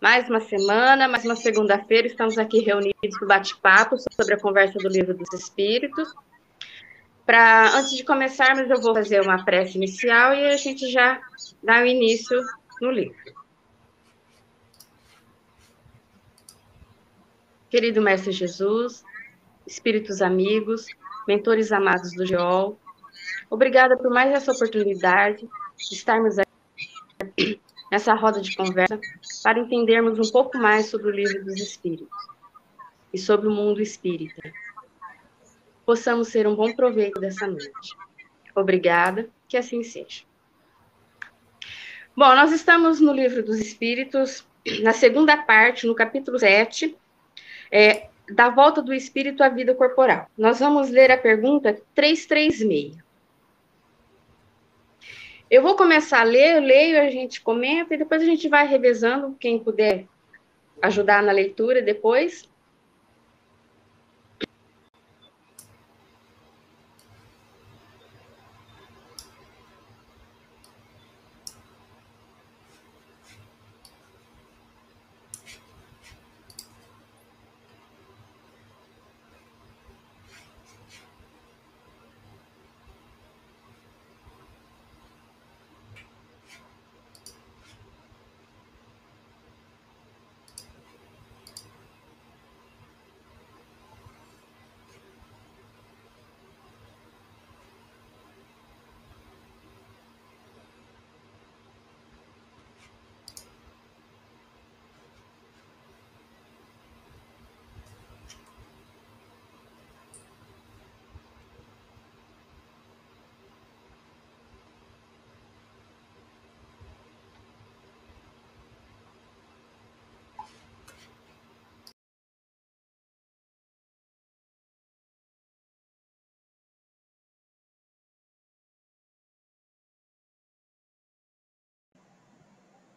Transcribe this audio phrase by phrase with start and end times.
[0.00, 4.78] Mais uma semana, mais uma segunda-feira, estamos aqui reunidos para o bate-papo sobre a conversa
[4.78, 6.12] do Livro dos Espíritos.
[7.24, 11.18] Para antes de começarmos, eu vou fazer uma prece inicial e a gente já
[11.62, 12.38] dá o início
[12.82, 13.16] no livro.
[17.70, 19.02] Querido Mestre Jesus,
[19.66, 20.86] espíritos amigos,
[21.26, 22.78] mentores amados do Geol,
[23.48, 27.60] obrigada por mais essa oportunidade de estarmos aqui
[27.90, 28.98] nessa roda de conversa
[29.42, 32.08] para entendermos um pouco mais sobre o livro dos Espíritos
[33.12, 34.52] e sobre o mundo espírita.
[35.84, 37.96] Possamos ser um bom proveito dessa noite.
[38.54, 40.24] Obrigada, que assim seja.
[42.16, 44.46] Bom, nós estamos no livro dos Espíritos,
[44.82, 46.96] na segunda parte, no capítulo 7,
[47.70, 50.28] é, da volta do espírito à vida corporal.
[50.36, 53.05] Nós vamos ler a pergunta 336.
[55.50, 58.66] Eu vou começar a ler, eu leio, a gente comenta e depois a gente vai
[58.66, 60.04] revezando, quem puder
[60.82, 62.48] ajudar na leitura depois.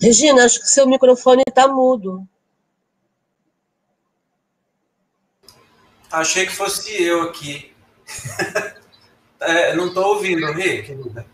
[0.01, 2.25] Regina, acho que seu microfone está mudo.
[6.09, 7.73] Achei que fosse eu aqui.
[9.41, 11.25] é, não estou ouvindo, Rê, querida.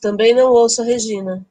[0.00, 1.46] Também não ouço a Regina.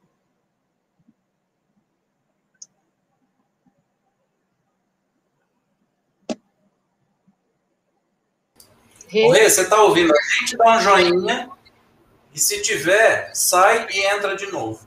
[9.08, 10.56] Rê, Rê você está ouvindo a gente?
[10.58, 11.61] Dá um joinha.
[12.34, 14.80] E se tiver, sai e entra de novo.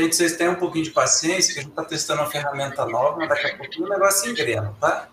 [0.00, 3.18] Gente, vocês têm um pouquinho de paciência, que a gente está testando uma ferramenta nova,
[3.18, 5.10] mas daqui a pouquinho o negócio engrena, tá?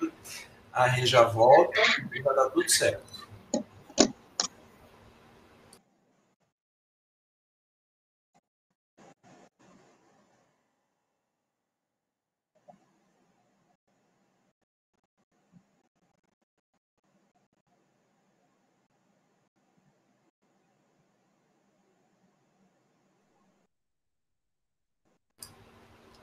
[0.70, 1.80] A Rê já volta
[2.12, 3.02] e vai dar tudo certo.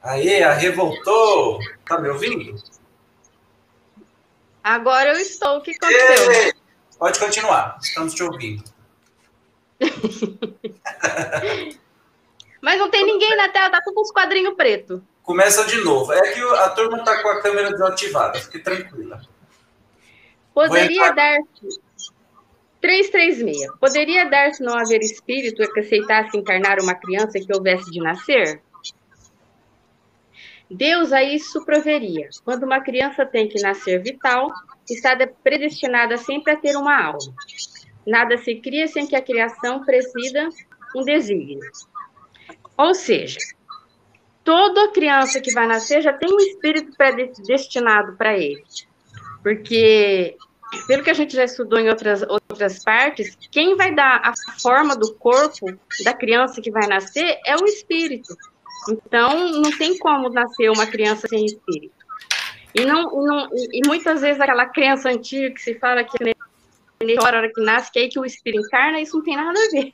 [0.05, 1.59] Aí, a revoltou.
[1.83, 2.61] Tá me ouvindo?
[4.63, 5.57] Agora eu estou.
[5.57, 6.31] O que aconteceu?
[6.31, 6.53] Ei,
[6.99, 7.79] pode continuar.
[7.81, 8.63] Estamos te ouvindo.
[12.61, 15.03] Mas não tem ninguém na tela, tá tudo uns quadrinhos preto.
[15.23, 16.13] Começa de novo.
[16.13, 18.39] É que a turma tá com a câmera desativada.
[18.39, 19.21] Fique tranquila.
[20.53, 21.83] Poderia dar-se.
[22.79, 23.71] 336.
[23.79, 28.61] Poderia dar-se não haver espírito que aceitasse encarnar uma criança que houvesse de nascer?
[30.69, 32.29] Deus a isso proveria.
[32.43, 34.51] Quando uma criança tem que nascer vital,
[34.89, 37.33] está predestinada sempre a ter uma alma.
[38.05, 40.49] Nada se cria sem que a criação presida
[40.95, 41.59] um desígnio.
[42.77, 43.39] Ou seja,
[44.43, 48.63] toda criança que vai nascer já tem um espírito predestinado para ele.
[49.41, 50.35] Porque,
[50.87, 54.95] pelo que a gente já estudou em outras, outras partes, quem vai dar a forma
[54.95, 55.65] do corpo
[56.03, 58.35] da criança que vai nascer é o espírito.
[58.89, 61.93] Então, não tem como nascer uma criança sem espírito.
[62.73, 66.35] E, não, não, e muitas vezes aquela crença antiga que se fala que
[67.17, 69.57] a hora que nasce, que é aí que o espírito encarna, isso não tem nada
[69.57, 69.93] a ver.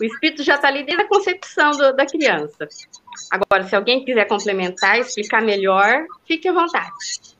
[0.00, 2.68] O espírito já está ali desde a concepção do, da criança.
[3.30, 7.33] Agora, se alguém quiser complementar, explicar melhor, fique à vontade.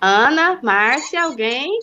[0.00, 1.78] Ana, Márcia, alguém?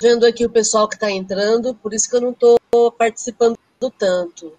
[0.00, 2.58] Vendo aqui o pessoal que está entrando, por isso que eu não estou
[2.92, 3.58] participando
[3.98, 4.56] tanto.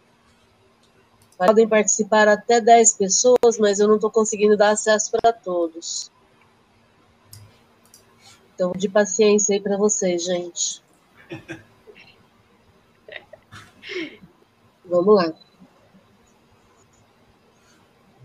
[1.38, 6.12] Podem participar até 10 pessoas, mas eu não estou conseguindo dar acesso para todos.
[8.54, 10.84] Então, de paciência aí para vocês, gente.
[14.86, 15.34] Vamos lá.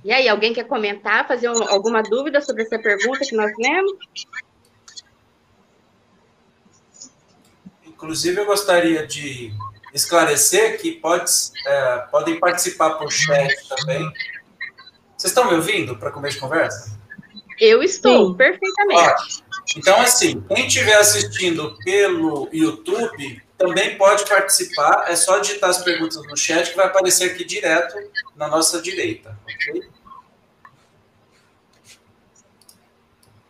[0.09, 3.93] E aí, alguém quer comentar, fazer um, alguma dúvida sobre essa pergunta que nós lemos?
[7.85, 9.53] Inclusive, eu gostaria de
[9.93, 11.31] esclarecer que pode,
[11.67, 14.11] é, podem participar por chat também.
[15.15, 16.99] Vocês estão me ouvindo para começo de conversa?
[17.61, 18.35] Eu estou, Sim.
[18.35, 19.45] perfeitamente.
[19.77, 25.05] Então, assim, quem estiver assistindo pelo YouTube também pode participar.
[25.07, 27.95] É só digitar as perguntas no chat que vai aparecer aqui direto
[28.35, 29.98] na nossa direita, ok?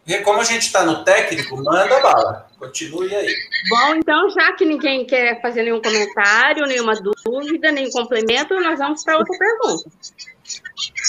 [0.09, 2.51] E como a gente está no técnico, manda bala.
[2.59, 3.35] Continue aí.
[3.69, 9.05] Bom, então, já que ninguém quer fazer nenhum comentário, nenhuma dúvida, nenhum complemento, nós vamos
[9.05, 9.91] para outra pergunta.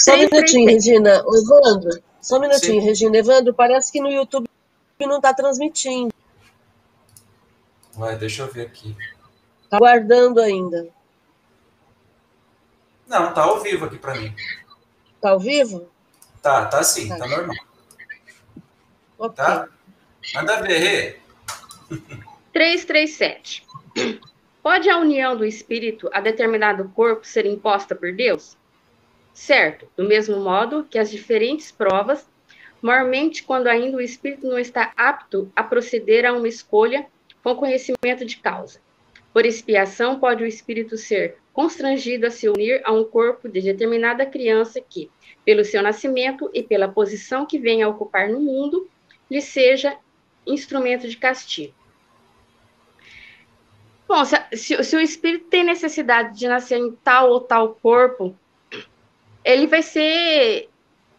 [0.04, 1.14] Só um minutinho, Regina.
[1.14, 2.86] Evandro, só um minutinho, Sim.
[2.86, 3.16] Regina.
[3.16, 4.46] Evandro, parece que no YouTube
[5.00, 6.12] não está transmitindo.
[7.96, 8.94] Ué, deixa eu ver aqui.
[9.64, 10.88] Está guardando ainda.
[13.08, 14.34] Não, tá ao vivo aqui para mim.
[15.22, 15.88] Tá ao vivo?
[16.42, 17.69] Tá, tá sim, tá, tá normal.
[19.20, 19.36] Okay.
[19.36, 19.68] Tá?
[20.34, 21.20] Manda ver,
[22.54, 23.66] 337.
[24.62, 28.56] Pode a união do espírito a determinado corpo ser imposta por Deus?
[29.34, 32.26] Certo, do mesmo modo que as diferentes provas,
[32.80, 37.06] maiormente quando ainda o espírito não está apto a proceder a uma escolha
[37.42, 38.80] com conhecimento de causa.
[39.34, 44.24] Por expiação, pode o espírito ser constrangido a se unir a um corpo de determinada
[44.24, 45.10] criança que,
[45.44, 48.88] pelo seu nascimento e pela posição que vem a ocupar no mundo,
[49.30, 49.96] lhe seja
[50.46, 51.74] instrumento de castigo.
[54.08, 58.36] Bom, se, se, se, o espírito tem necessidade de nascer em tal ou tal corpo,
[59.44, 60.68] ele vai ser.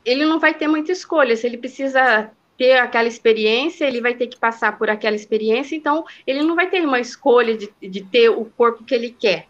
[0.03, 1.35] Ele não vai ter muita escolha.
[1.37, 6.05] Se ele precisa ter aquela experiência, ele vai ter que passar por aquela experiência, então
[6.27, 9.47] ele não vai ter uma escolha de, de ter o corpo que ele quer.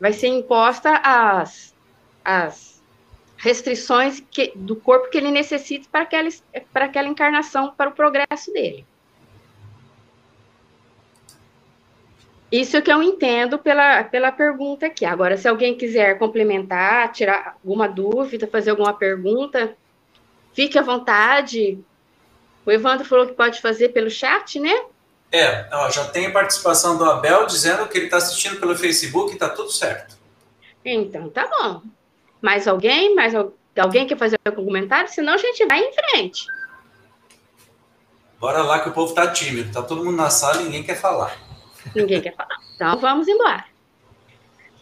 [0.00, 1.74] Vai ser imposta as,
[2.24, 2.75] as
[3.46, 6.28] restrições que, do corpo que ele necessita para aquela,
[6.72, 8.84] para aquela encarnação, para o progresso dele.
[12.50, 15.04] Isso que eu entendo pela, pela pergunta aqui.
[15.04, 19.76] Agora, se alguém quiser complementar, tirar alguma dúvida, fazer alguma pergunta,
[20.52, 21.78] fique à vontade.
[22.64, 24.86] O Evandro falou que pode fazer pelo chat, né?
[25.30, 29.30] É, ó, já tem a participação do Abel dizendo que ele está assistindo pelo Facebook
[29.30, 30.16] e está tudo certo.
[30.84, 31.82] Então, tá bom.
[32.40, 33.14] Mais alguém?
[33.14, 33.34] Mais
[33.76, 35.10] alguém quer fazer algum comentário?
[35.10, 36.46] Senão a gente vai em frente.
[38.38, 39.72] Bora lá que o povo tá tímido.
[39.72, 41.36] Tá todo mundo na sala e ninguém quer falar.
[41.94, 42.56] Ninguém quer falar.
[42.74, 43.64] Então vamos embora.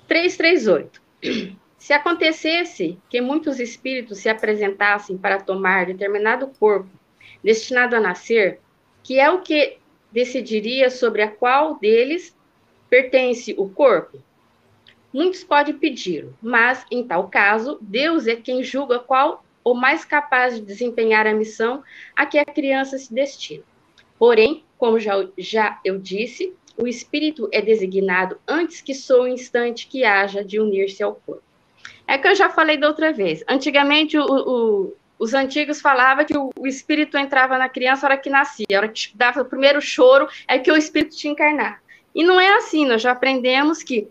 [0.08, 1.02] 338.
[1.78, 6.88] Se acontecesse que muitos espíritos se apresentassem para tomar determinado corpo
[7.42, 8.58] destinado a nascer,
[9.02, 9.76] que é o que
[10.10, 12.34] decidiria sobre a qual deles
[12.88, 14.18] pertence o corpo?
[15.14, 20.56] Muitos podem pedir, mas em tal caso, Deus é quem julga qual o mais capaz
[20.56, 21.84] de desempenhar a missão
[22.16, 23.62] a que a criança se destina.
[24.18, 29.86] Porém, como já, já eu disse, o espírito é designado antes que sou o instante
[29.86, 31.44] que haja de unir-se ao corpo.
[32.08, 33.44] É que eu já falei da outra vez.
[33.48, 38.20] Antigamente, o, o, os antigos falavam que o, o, espírito entrava na criança na hora
[38.20, 41.80] que nascia, a hora que dava o primeiro choro, é que o espírito tinha encarnar.
[42.12, 44.08] E não é assim, nós já aprendemos que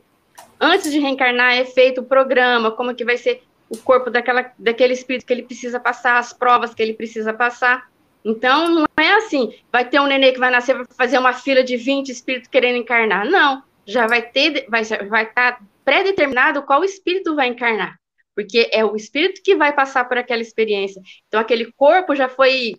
[0.64, 4.94] antes de reencarnar é feito o programa, como que vai ser o corpo daquela, daquele
[4.94, 7.92] espírito que ele precisa passar, as provas que ele precisa passar.
[8.24, 11.64] Então, não é assim, vai ter um nenê que vai nascer, vai fazer uma fila
[11.64, 13.26] de 20 espíritos querendo encarnar.
[13.30, 18.00] Não, já vai ter, vai, vai estar tá pré-determinado qual espírito vai encarnar.
[18.34, 21.02] Porque é o espírito que vai passar por aquela experiência.
[21.28, 22.76] Então, aquele corpo já foi,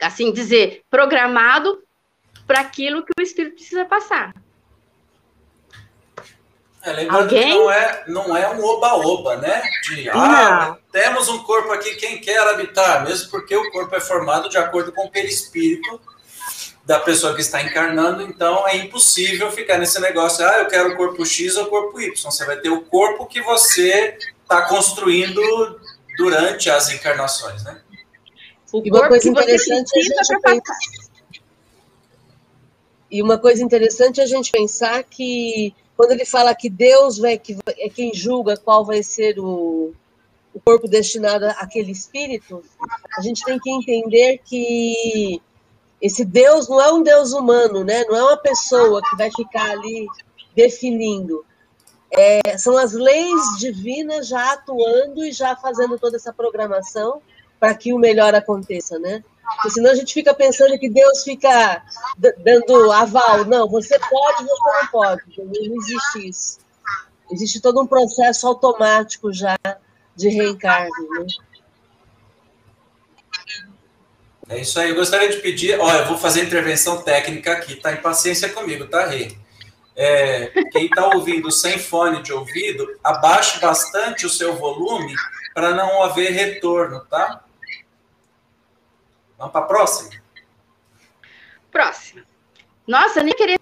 [0.00, 1.82] assim dizer, programado
[2.46, 4.34] para aquilo que o espírito precisa passar.
[6.88, 7.42] É, lembrando Alguém?
[7.42, 9.62] que não é, não é um oba-oba, né?
[9.82, 13.04] De, ah, temos um corpo aqui, quem quer habitar?
[13.04, 16.00] Mesmo porque o corpo é formado de acordo com o perispírito
[16.86, 20.96] da pessoa que está encarnando, então é impossível ficar nesse negócio, ah, eu quero o
[20.96, 22.14] corpo X ou o corpo Y.
[22.14, 25.42] Você vai ter o corpo que você está construindo
[26.16, 27.82] durante as encarnações, né?
[28.72, 30.78] O e uma coisa interessante é a gente pensar...
[33.10, 37.58] E uma coisa interessante é a gente pensar que quando ele fala que Deus que
[37.76, 39.92] é quem julga qual vai ser o,
[40.54, 42.62] o corpo destinado àquele espírito,
[43.18, 45.42] a gente tem que entender que
[46.00, 48.04] esse Deus não é um Deus humano, né?
[48.04, 50.06] Não é uma pessoa que vai ficar ali
[50.54, 51.44] definindo.
[52.12, 57.20] É, são as leis divinas já atuando e já fazendo toda essa programação
[57.58, 59.24] para que o melhor aconteça, né?
[59.56, 61.82] Porque senão a gente fica pensando que Deus fica
[62.38, 63.44] dando aval.
[63.44, 65.22] Não, você pode, você não pode.
[65.38, 66.58] Não existe isso.
[67.30, 69.56] Existe todo um processo automático já
[70.14, 71.26] de reencarne, né?
[74.50, 74.90] É isso aí.
[74.90, 75.78] Eu gostaria de pedir.
[75.78, 77.92] Olha, eu vou fazer intervenção técnica aqui, tá?
[77.92, 79.36] Em paciência comigo, tá, Rei?
[79.94, 85.12] É, quem está ouvindo sem fone de ouvido, abaixe bastante o seu volume
[85.52, 87.44] para não haver retorno, tá?
[89.38, 90.10] Vamos para a próxima?
[91.70, 92.22] Próxima.
[92.86, 93.58] Nossa, nem queria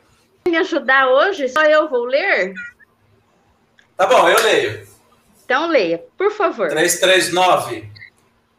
[0.49, 2.55] me ajudar hoje, só eu vou ler?
[3.97, 4.89] Tá bom, eu leio.
[5.45, 6.69] Então leia, por favor.
[6.69, 7.91] 339.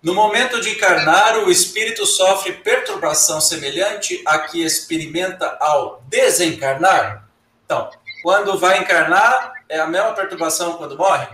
[0.01, 7.27] No momento de encarnar, o espírito sofre perturbação semelhante à que experimenta ao desencarnar?
[7.65, 7.89] Então,
[8.21, 11.27] quando vai encarnar, é a mesma perturbação quando morre?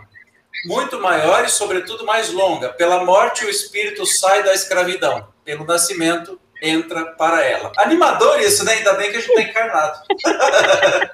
[0.65, 2.69] Muito maior e, sobretudo, mais longa.
[2.69, 5.32] Pela morte, o espírito sai da escravidão.
[5.43, 7.71] Pelo nascimento, entra para ela.
[7.77, 8.73] Animador isso, né?
[8.73, 9.99] Ainda bem que a gente está encarnado.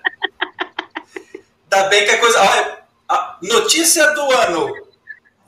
[1.71, 2.39] Ainda bem que a coisa.
[2.39, 4.89] Olha, a notícia do ano.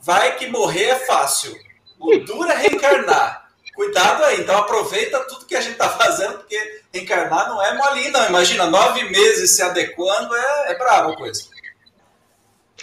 [0.00, 1.56] Vai que morrer é fácil.
[1.98, 3.42] O duro é reencarnar.
[3.74, 8.10] Cuidado aí, então aproveita tudo que a gente está fazendo, porque reencarnar não é molinho,
[8.10, 8.28] não.
[8.28, 11.44] Imagina, nove meses se adequando, é, é brava a coisa.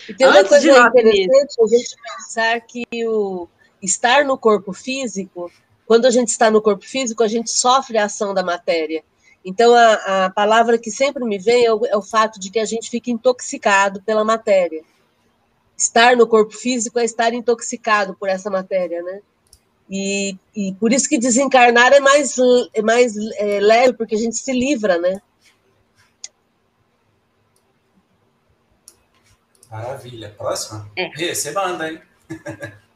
[0.08, 3.48] E tem uma Antes coisa interessante a gente pensar que o
[3.82, 5.52] estar no corpo físico,
[5.90, 9.04] quando a gente está no corpo físico, a gente sofre a ação da matéria.
[9.44, 12.60] Então, a, a palavra que sempre me vem é o, é o fato de que
[12.60, 14.84] a gente fica intoxicado pela matéria
[15.76, 19.20] estar no corpo físico é estar intoxicado por essa matéria, né?
[19.90, 22.36] E, e por isso que desencarnar é mais,
[22.72, 25.20] é mais é, leve, porque a gente se livra, né?
[29.72, 30.36] Maravilha.
[30.38, 30.88] Próxima?
[30.96, 31.34] É.
[31.34, 32.00] Você manda, hein?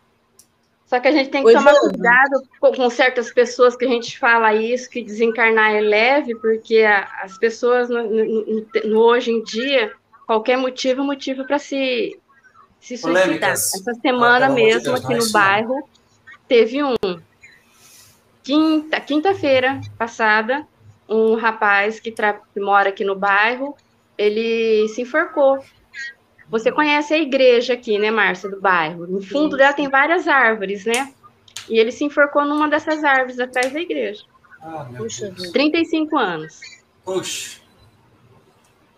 [0.94, 4.54] Só que a gente tem que tomar cuidado com certas pessoas que a gente fala
[4.54, 6.86] isso, que desencarnar é leve, porque
[7.20, 9.92] as pessoas no, no, no hoje em dia,
[10.28, 12.16] qualquer motivo é motivo para se
[12.80, 13.54] se suicidar.
[13.54, 15.90] Essa semana ah, mesmo, Deus, aqui no bairro,
[16.48, 16.94] teve um.
[18.44, 20.64] Quinta, quinta-feira passada,
[21.10, 23.76] um rapaz que, que mora aqui no bairro,
[24.16, 25.58] ele se enforcou.
[26.50, 29.08] Você conhece a igreja aqui, né, Márcia, do bairro?
[29.08, 31.14] No fundo dela tem várias árvores, né?
[31.70, 34.24] E ele se enforcou numa dessas árvores atrás da igreja.
[34.62, 36.60] Ah, Puxa, 35 anos.
[37.04, 37.64] Puxa.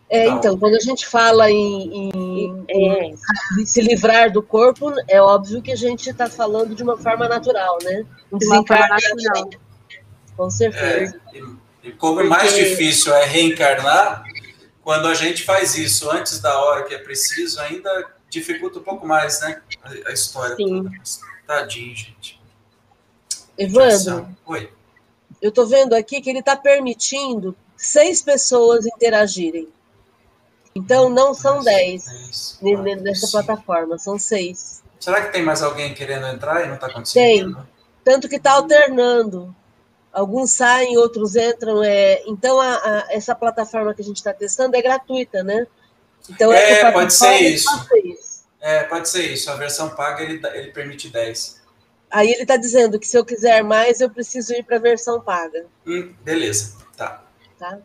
[0.08, 3.06] É, então, quando a gente fala em, em, é.
[3.08, 7.28] em, se livrar do corpo, é óbvio que a gente está falando de uma forma
[7.28, 8.06] natural, né?
[8.32, 9.50] De uma forma natural.
[10.38, 11.20] Com certeza.
[11.34, 12.30] É, e, e como Porque...
[12.30, 14.24] mais difícil é reencarnar,
[14.86, 19.08] quando a gente faz isso antes da hora que é preciso, ainda dificulta um pouco
[19.08, 19.60] mais, né?
[19.82, 20.84] A, a história Sim.
[20.84, 20.92] toda.
[21.48, 22.40] Tadinho, gente.
[23.58, 24.72] Evandro, Oi.
[25.42, 29.68] eu estou vendo aqui que ele está permitindo seis pessoas interagirem.
[30.76, 32.60] Então, não são 10
[33.02, 34.84] nessa plataforma, são seis.
[35.00, 37.56] Será que tem mais alguém querendo entrar e não está conseguindo?
[37.56, 37.66] Tem,
[38.04, 39.56] tanto que está alternando.
[40.16, 41.84] Alguns saem, outros entram.
[41.84, 42.24] É...
[42.26, 45.68] Então, a, a, essa plataforma que a gente está testando é gratuita, né?
[46.30, 47.70] Então, é, pode ser isso.
[48.62, 49.52] É, pode ser isso.
[49.52, 51.62] A versão paga, ele, ele permite 10.
[52.10, 55.20] Aí ele está dizendo que se eu quiser mais, eu preciso ir para a versão
[55.20, 55.66] paga.
[55.86, 57.24] Hum, beleza, tá.
[57.60, 57.80] Tá?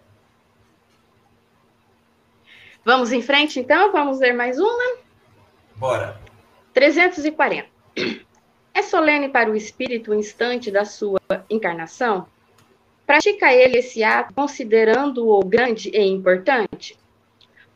[2.84, 3.90] Vamos em frente, então?
[3.90, 4.99] Vamos ler mais uma?
[5.75, 6.20] Bora.
[6.72, 7.68] 340.
[8.72, 12.26] É solene para o espírito o instante da sua encarnação?
[13.06, 16.96] Pratica ele esse ato considerando-o grande e importante?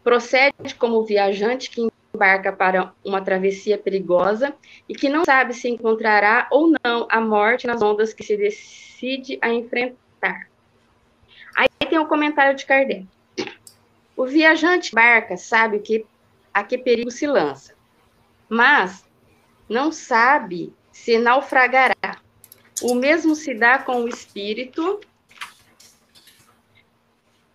[0.02, 4.54] Procede como viajante que embarca para uma travessia perigosa
[4.88, 9.38] e que não sabe se encontrará ou não a morte nas ondas que se decide
[9.42, 10.48] a enfrentar.
[11.56, 13.06] Aí tem o um comentário de Kardec.
[14.16, 16.06] O viajante barca sabe que
[16.52, 17.74] a que perigo se lança,
[18.48, 19.04] mas
[19.68, 22.20] não sabe se naufragará.
[22.80, 25.00] O mesmo se dá com o espírito.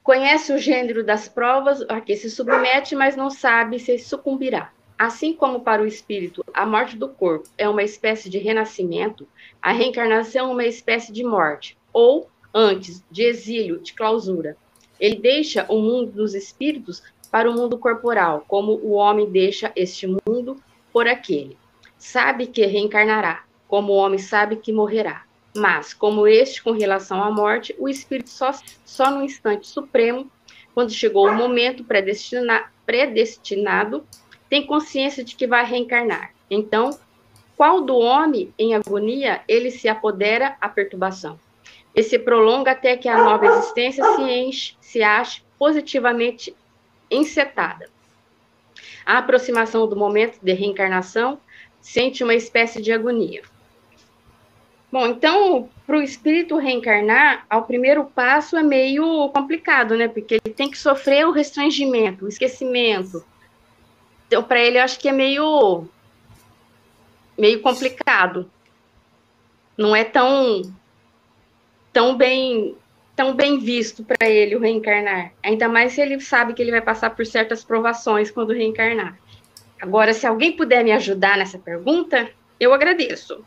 [0.03, 4.73] Conhece o gênero das provas a que se submete, mas não sabe se sucumbirá.
[4.97, 9.25] Assim como para o espírito a morte do corpo é uma espécie de renascimento,
[9.61, 14.57] a reencarnação é uma espécie de morte, ou, antes, de exílio, de clausura.
[14.99, 20.05] Ele deixa o mundo dos espíritos para o mundo corporal, como o homem deixa este
[20.07, 21.58] mundo por aquele.
[21.99, 25.25] Sabe que reencarnará, como o homem sabe que morrerá.
[25.55, 28.51] Mas, como este com relação à morte, o espírito só,
[28.85, 30.31] só no instante supremo,
[30.73, 34.05] quando chegou o momento predestina, predestinado,
[34.49, 36.33] tem consciência de que vai reencarnar.
[36.49, 36.97] Então,
[37.57, 41.37] qual do homem em agonia ele se apodera a perturbação?
[41.93, 46.55] E se prolonga até que a nova existência se enche, se ache positivamente
[47.11, 47.89] encetada.
[49.05, 51.39] A aproximação do momento de reencarnação
[51.81, 53.41] sente uma espécie de agonia.
[54.91, 60.07] Bom, então, para o espírito reencarnar, ao primeiro passo é meio complicado, né?
[60.07, 63.23] Porque ele tem que sofrer o restringimento, o esquecimento.
[64.27, 65.87] Então, para ele, eu acho que é meio,
[67.37, 68.49] meio complicado.
[69.77, 70.73] Não é tão,
[71.93, 72.75] tão bem
[73.19, 75.33] tão bem visto para ele o reencarnar.
[75.43, 79.19] Ainda mais se ele sabe que ele vai passar por certas provações quando reencarnar.
[79.81, 83.43] Agora, se alguém puder me ajudar nessa pergunta, eu agradeço.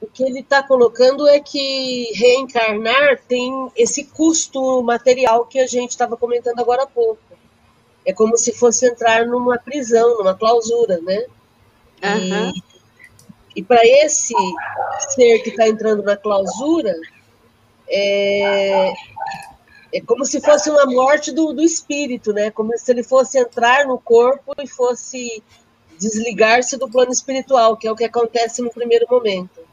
[0.00, 5.90] O que ele está colocando é que reencarnar tem esse custo material que a gente
[5.90, 7.20] estava comentando agora há pouco.
[8.06, 11.26] É como se fosse entrar numa prisão, numa clausura, né?
[12.02, 12.50] Uhum.
[12.56, 12.78] E
[13.58, 14.34] e para esse
[15.08, 16.94] ser que está entrando na clausura,
[17.88, 18.92] é,
[19.92, 22.50] é como se fosse uma morte do, do espírito, né?
[22.50, 25.42] Como se ele fosse entrar no corpo e fosse
[25.98, 29.66] desligar-se do plano espiritual, que é o que acontece no primeiro momento.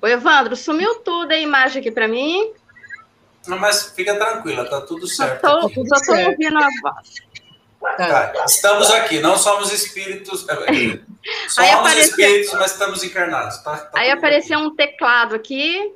[0.00, 2.52] O Evandro, sumiu tudo a imagem aqui para mim.
[3.46, 5.40] Não, mas fica tranquila, tá tudo certo.
[5.40, 7.14] Só tô, tudo só estou ouvindo a voz.
[7.96, 8.28] Tá.
[8.28, 8.44] tá.
[8.46, 10.46] Estamos aqui, não somos espíritos.
[10.48, 11.00] É, é,
[11.48, 12.02] somos apareceu...
[12.02, 13.58] espíritos, mas estamos encarnados.
[13.58, 14.68] Tá, tá aí apareceu bem.
[14.68, 15.94] um teclado aqui.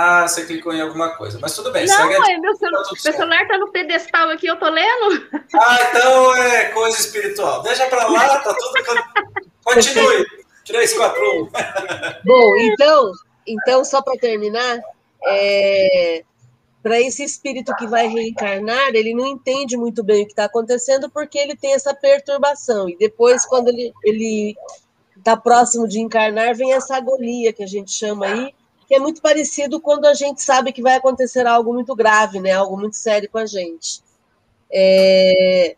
[0.00, 1.84] Ah, você clicou em alguma coisa, mas tudo bem.
[1.84, 2.82] Não, é, meu, celu...
[2.84, 5.28] tá meu celular está no pedestal aqui, eu tô lendo.
[5.56, 7.62] Ah, então é coisa espiritual.
[7.62, 8.74] Deixa para lá, tá tudo.
[9.64, 10.24] Continue.
[10.64, 11.48] 3, 4, 1.
[12.24, 13.12] Bom, então,
[13.44, 14.78] então só para terminar,
[15.26, 16.22] é,
[16.80, 21.10] para esse espírito que vai reencarnar, ele não entende muito bem o que está acontecendo
[21.10, 22.88] porque ele tem essa perturbação.
[22.88, 23.70] E depois, quando
[24.04, 24.54] ele
[25.16, 28.54] está próximo de encarnar, vem essa agonia que a gente chama aí,
[28.88, 32.52] que é muito parecido quando a gente sabe que vai acontecer algo muito grave, né?
[32.52, 34.02] Algo muito sério com a gente.
[34.72, 35.76] É...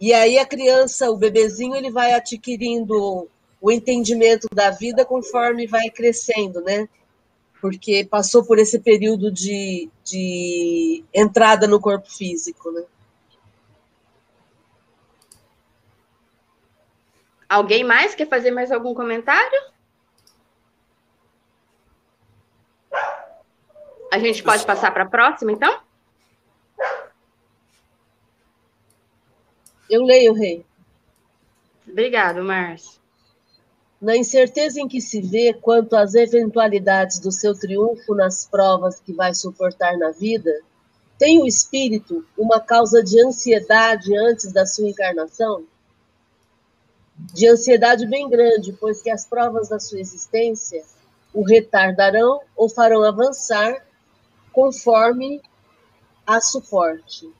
[0.00, 3.28] E aí a criança, o bebezinho, ele vai adquirindo
[3.60, 6.88] o entendimento da vida conforme vai crescendo, né?
[7.60, 12.84] porque passou por esse período de, de entrada no corpo físico, né?
[17.48, 19.60] Alguém mais quer fazer mais algum comentário?
[24.10, 25.80] A gente pode passar para a próxima, então?
[29.88, 30.64] Eu leio, Rei.
[31.86, 32.98] Obrigado, Márcio
[34.00, 39.12] na incerteza em que se vê quanto às eventualidades do seu triunfo nas provas que
[39.12, 40.52] vai suportar na vida,
[41.18, 45.64] tem o espírito uma causa de ansiedade antes da sua encarnação?
[47.34, 50.84] De ansiedade bem grande, pois que as provas da sua existência
[51.34, 53.84] o retardarão ou farão avançar
[54.58, 55.40] conforme
[56.26, 57.32] a suporte.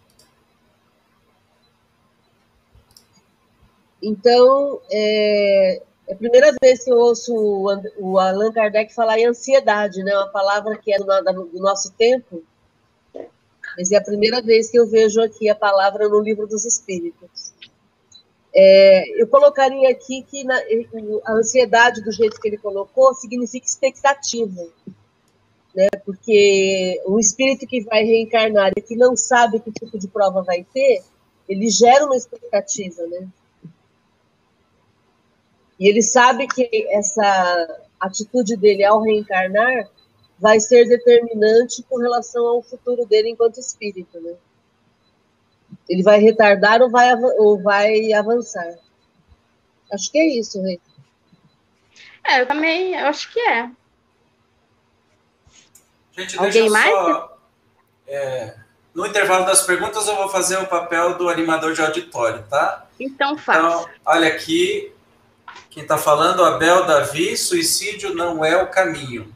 [4.01, 7.35] Então, é, é a primeira vez que eu ouço
[7.99, 10.17] o Allan Kardec falar em ansiedade, né?
[10.17, 12.45] Uma palavra que é do nosso tempo.
[13.77, 17.53] Mas é a primeira vez que eu vejo aqui a palavra no livro dos Espíritos.
[18.55, 20.57] É, eu colocaria aqui que na,
[21.25, 24.69] a ansiedade, do jeito que ele colocou, significa expectativa.
[25.79, 25.87] Né?
[26.05, 30.65] Porque um espírito que vai reencarnar e que não sabe que tipo de prova vai
[30.65, 31.05] ter,
[31.49, 33.29] ele gera uma expectativa, né?
[35.79, 39.89] E ele sabe que essa atitude dele ao reencarnar
[40.37, 44.35] vai ser determinante com relação ao futuro dele enquanto espírito, né?
[45.89, 48.75] Ele vai retardar ou vai, ou vai avançar.
[49.93, 50.81] Acho que é isso, Rei.
[52.27, 53.71] É, eu também acho que é.
[56.19, 56.91] Gente, Alguém mais?
[56.91, 57.39] Só,
[58.09, 58.55] é,
[58.93, 62.89] no intervalo das perguntas, eu vou fazer o papel do animador de auditório, tá?
[62.99, 63.61] Então, faça.
[63.61, 64.93] Então, olha aqui,
[65.71, 69.33] quem está falando, Abel Davi, suicídio não é o caminho.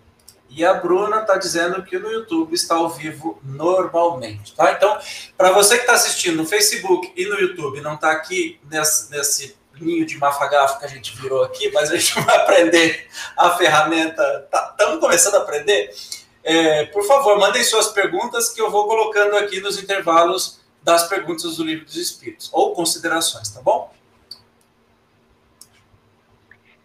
[0.50, 4.72] E a Bruna está dizendo que no YouTube está ao vivo normalmente, tá?
[4.72, 4.98] Então,
[5.36, 9.56] para você que está assistindo no Facebook e no YouTube, não está aqui nesse, nesse
[9.80, 14.48] ninho de mafagafo que a gente virou aqui, mas a gente vai aprender a ferramenta,
[14.52, 15.94] estamos tá, começando a aprender.
[16.44, 21.56] É, por favor, mandem suas perguntas que eu vou colocando aqui nos intervalos das perguntas
[21.56, 23.92] do Livro dos Espíritos, ou considerações, tá bom?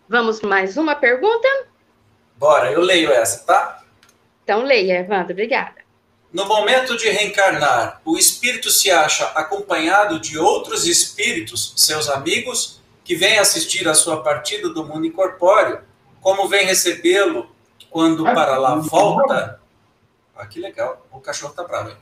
[0.08, 1.48] Vamos mais uma pergunta?
[2.38, 3.84] Bora, eu leio essa, tá?
[4.44, 5.86] Então leia, Evandro, obrigada.
[6.32, 13.16] No momento de reencarnar, o espírito se acha acompanhado de outros espíritos, seus amigos, que
[13.16, 15.82] vêm assistir a sua partida do mundo incorpóreo,
[16.22, 17.50] como vem recebê-lo
[17.90, 19.60] quando para lá volta.
[20.36, 21.90] Ah, que legal, o cachorro tá bravo.
[21.90, 21.98] Hein?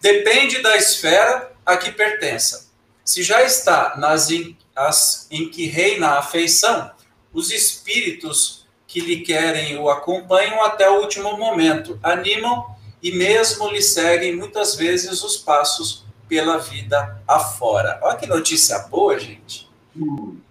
[0.00, 2.68] Depende da esfera a que pertença.
[3.04, 6.90] Se já está nas em, as, em que reina a afeição,
[7.32, 13.80] os espíritos que lhe querem o acompanham até o último momento, animam e mesmo lhe
[13.80, 17.98] seguem muitas vezes os passos pela vida afora.
[18.02, 19.68] Olha que notícia boa, gente.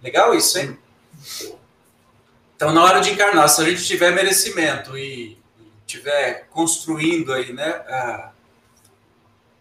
[0.02, 0.78] Legal isso, hein?
[2.58, 5.38] Então, na hora de encarnar, se a gente tiver merecimento e
[5.86, 7.80] tiver construindo aí, né,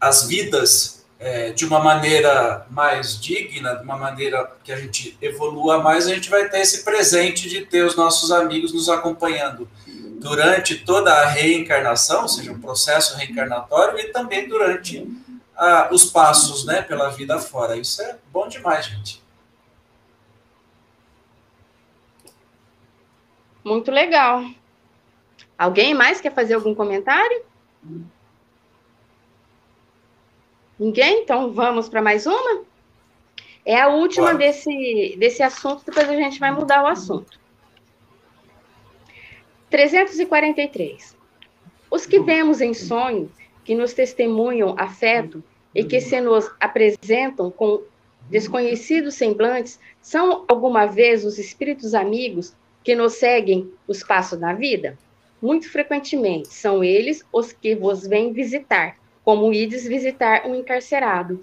[0.02, 5.78] as vidas é, de uma maneira mais digna, de uma maneira que a gente evolua
[5.78, 9.70] mais, a gente vai ter esse presente de ter os nossos amigos nos acompanhando
[10.20, 15.08] durante toda a reencarnação, ou seja, o processo reencarnatório, e também durante
[15.56, 17.78] ah, os passos né, pela vida fora.
[17.78, 19.27] Isso é bom demais, gente.
[23.68, 24.46] Muito legal.
[25.58, 27.44] Alguém mais quer fazer algum comentário?
[30.80, 31.24] Ninguém?
[31.24, 32.64] Então vamos para mais uma?
[33.66, 37.38] É a última desse, desse assunto, depois a gente vai mudar o assunto.
[39.70, 41.18] 343.
[41.92, 43.30] Os que vemos em sonho,
[43.66, 45.44] que nos testemunham afeto
[45.76, 47.84] e que se nos apresentam com
[48.30, 52.56] desconhecidos semblantes, são alguma vez os espíritos amigos
[52.88, 54.98] que nos seguem os passos da vida?
[55.42, 58.96] Muito frequentemente são eles os que vos vêm visitar,
[59.26, 61.38] como ides visitar um encarcerado.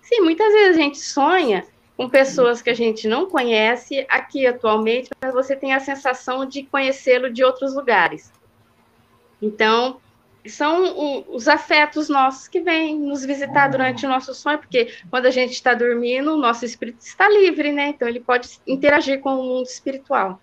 [0.00, 1.66] Sim, muitas vezes a gente sonha
[1.98, 6.62] com pessoas que a gente não conhece aqui atualmente, mas você tem a sensação de
[6.62, 8.32] conhecê-lo de outros lugares.
[9.42, 10.00] Então,
[10.46, 15.30] são os afetos nossos que vêm nos visitar durante o nosso sonho, porque quando a
[15.30, 17.88] gente está dormindo, o nosso espírito está livre, né?
[17.88, 20.40] Então, ele pode interagir com o mundo espiritual.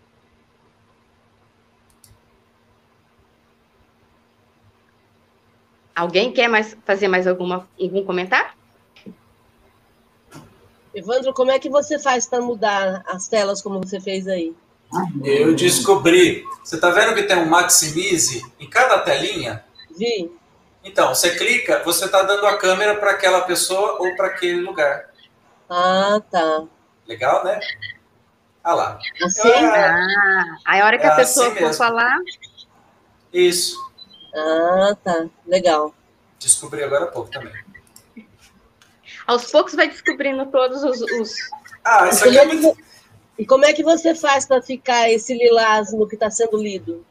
[5.96, 8.52] Alguém quer mais fazer mais alguma, algum comentário?
[10.94, 14.54] Evandro, como é que você faz para mudar as telas como você fez aí?
[15.24, 16.44] Eu descobri.
[16.64, 19.64] Você está vendo que tem um maximize em cada telinha?
[19.98, 20.30] Vi.
[20.84, 25.10] Então, você clica, você está dando a câmera para aquela pessoa ou para aquele lugar.
[25.70, 26.64] Ah, tá.
[27.08, 27.60] Legal, né?
[28.64, 29.00] Ah lá.
[29.24, 29.50] Assim?
[29.50, 32.18] Ah, aí a hora que é a pessoa assim for falar.
[33.34, 33.91] Isso.
[34.34, 35.28] Ah, tá.
[35.46, 35.94] Legal.
[36.40, 37.54] Descobri agora há pouco também.
[39.28, 41.02] Aos poucos vai descobrindo todos os.
[41.02, 41.34] os...
[41.84, 42.78] Ah, isso aqui é muito.
[43.38, 47.06] E como é que você faz para ficar esse lilás no que está sendo lido?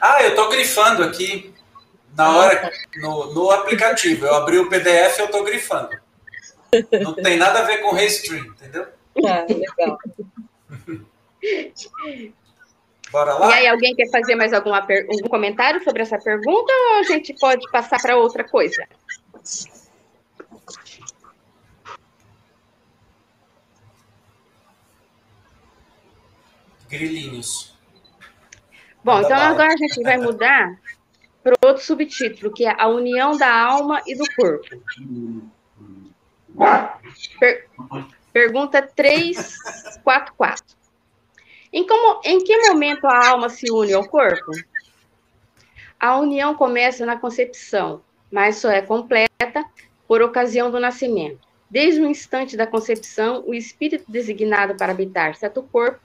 [0.00, 1.52] Ah, eu estou grifando aqui
[2.16, 2.70] na ah, hora tá.
[2.96, 4.26] no, no aplicativo.
[4.26, 5.90] Eu abri o PDF e eu estou grifando.
[7.02, 8.86] Não tem nada a ver com restream, entendeu?
[9.24, 9.98] Ah, legal.
[13.16, 13.48] Bora lá?
[13.48, 17.32] E aí, alguém quer fazer mais alguma algum comentário sobre essa pergunta ou a gente
[17.32, 18.86] pode passar para outra coisa?
[26.90, 27.74] Grilinhos.
[29.02, 30.78] Bom, então agora a gente vai mudar
[31.42, 34.76] para outro subtítulo, que é a união da alma e do corpo.
[37.40, 37.66] Per
[38.30, 40.76] pergunta 344.
[41.76, 44.50] Em, como, em que momento a alma se une ao corpo?
[46.00, 48.00] A união começa na concepção,
[48.32, 49.62] mas só é completa
[50.08, 51.46] por ocasião do nascimento.
[51.70, 56.00] Desde o instante da concepção, o espírito designado para habitar certo corpo,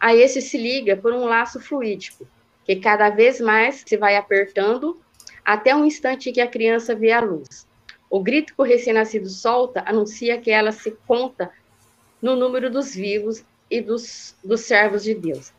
[0.00, 2.26] a esse se liga por um laço fluídico,
[2.64, 4.98] que cada vez mais se vai apertando
[5.44, 7.68] até o instante em que a criança vê a luz.
[8.08, 11.52] O grito que o recém-nascido solta anuncia que ela se conta
[12.22, 15.50] no número dos vivos e dos, dos servos de Deus.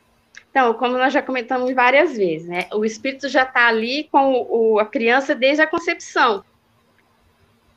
[0.52, 2.68] Então, como nós já comentamos várias vezes, né?
[2.72, 6.46] O espírito já está ali com o, a criança desde a concepção.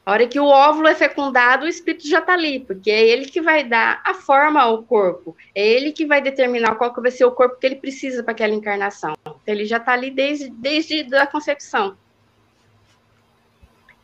[0.04, 3.24] A hora que o óvulo é fecundado, o espírito já está ali, porque é ele
[3.24, 7.10] que vai dar a forma ao corpo, é ele que vai determinar qual que vai
[7.10, 9.14] ser o corpo que ele precisa para aquela encarnação.
[9.22, 11.96] Então, ele já está ali desde, desde a concepção.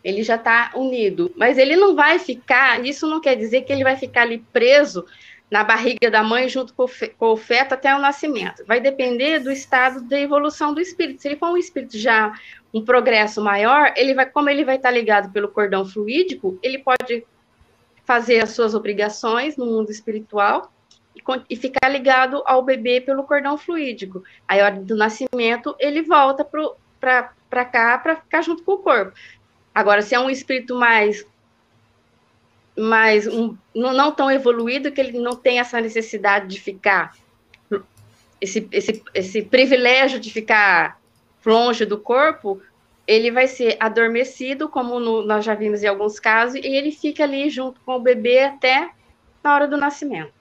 [0.02, 2.84] Ele já está unido, mas ele não vai ficar.
[2.84, 5.06] Isso não quer dizer que ele vai ficar ali preso
[5.52, 6.86] na barriga da mãe junto com
[7.18, 8.64] o, feto até o nascimento.
[8.66, 11.20] Vai depender do estado de evolução do espírito.
[11.20, 12.32] Se ele for um espírito já
[12.72, 17.26] um progresso maior, ele vai, como ele vai estar ligado pelo cordão fluídico, ele pode
[18.02, 20.72] fazer as suas obrigações no mundo espiritual
[21.14, 24.24] e, e ficar ligado ao bebê pelo cordão fluídico.
[24.48, 26.48] Aí, a hora do nascimento, ele volta
[26.98, 29.12] para cá para ficar junto com o corpo.
[29.74, 31.26] Agora, se é um espírito mais
[32.76, 37.14] mas um, não tão evoluído que ele não tem essa necessidade de ficar
[38.40, 41.00] esse, esse, esse privilégio de ficar
[41.46, 42.60] longe do corpo,
[43.06, 47.24] ele vai ser adormecido, como no, nós já vimos em alguns casos, e ele fica
[47.24, 48.90] ali junto com o bebê até
[49.42, 50.32] na hora do nascimento.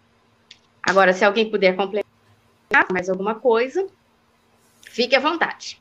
[0.81, 3.87] Agora, se alguém puder complementar mais alguma coisa,
[4.89, 5.80] fique à vontade.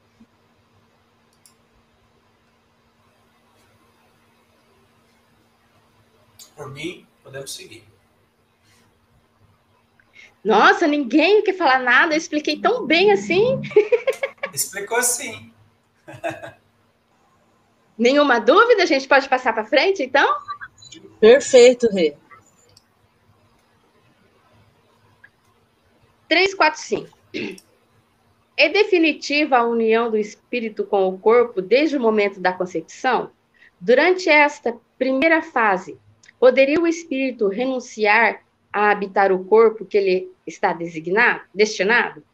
[6.60, 7.82] Por mim, podemos seguir.
[10.44, 13.62] Nossa, ninguém quer falar nada, eu expliquei tão bem assim.
[14.52, 15.54] Explicou sim.
[17.96, 18.82] Nenhuma dúvida?
[18.82, 20.36] A gente pode passar para frente, então?
[21.18, 22.14] Perfeito, Rê.
[26.28, 27.18] 3, 4, 5.
[28.54, 33.30] É definitiva a união do espírito com o corpo desde o momento da concepção?
[33.80, 35.98] Durante esta primeira fase,
[36.40, 42.24] Poderia o espírito renunciar a habitar o corpo que ele está designado, destinado?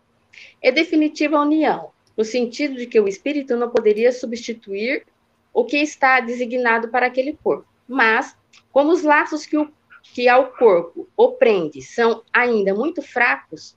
[0.62, 5.04] É definitiva a união, no sentido de que o espírito não poderia substituir
[5.52, 7.66] o que está designado para aquele corpo.
[7.88, 8.36] Mas,
[8.70, 9.68] como os laços que, o,
[10.02, 13.76] que ao corpo o prende são ainda muito fracos,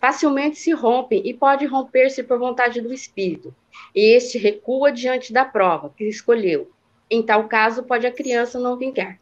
[0.00, 3.54] facilmente se rompem e pode romper-se por vontade do espírito,
[3.94, 6.68] e este recua diante da prova que escolheu.
[7.08, 9.20] Em tal caso, pode a criança não vingar.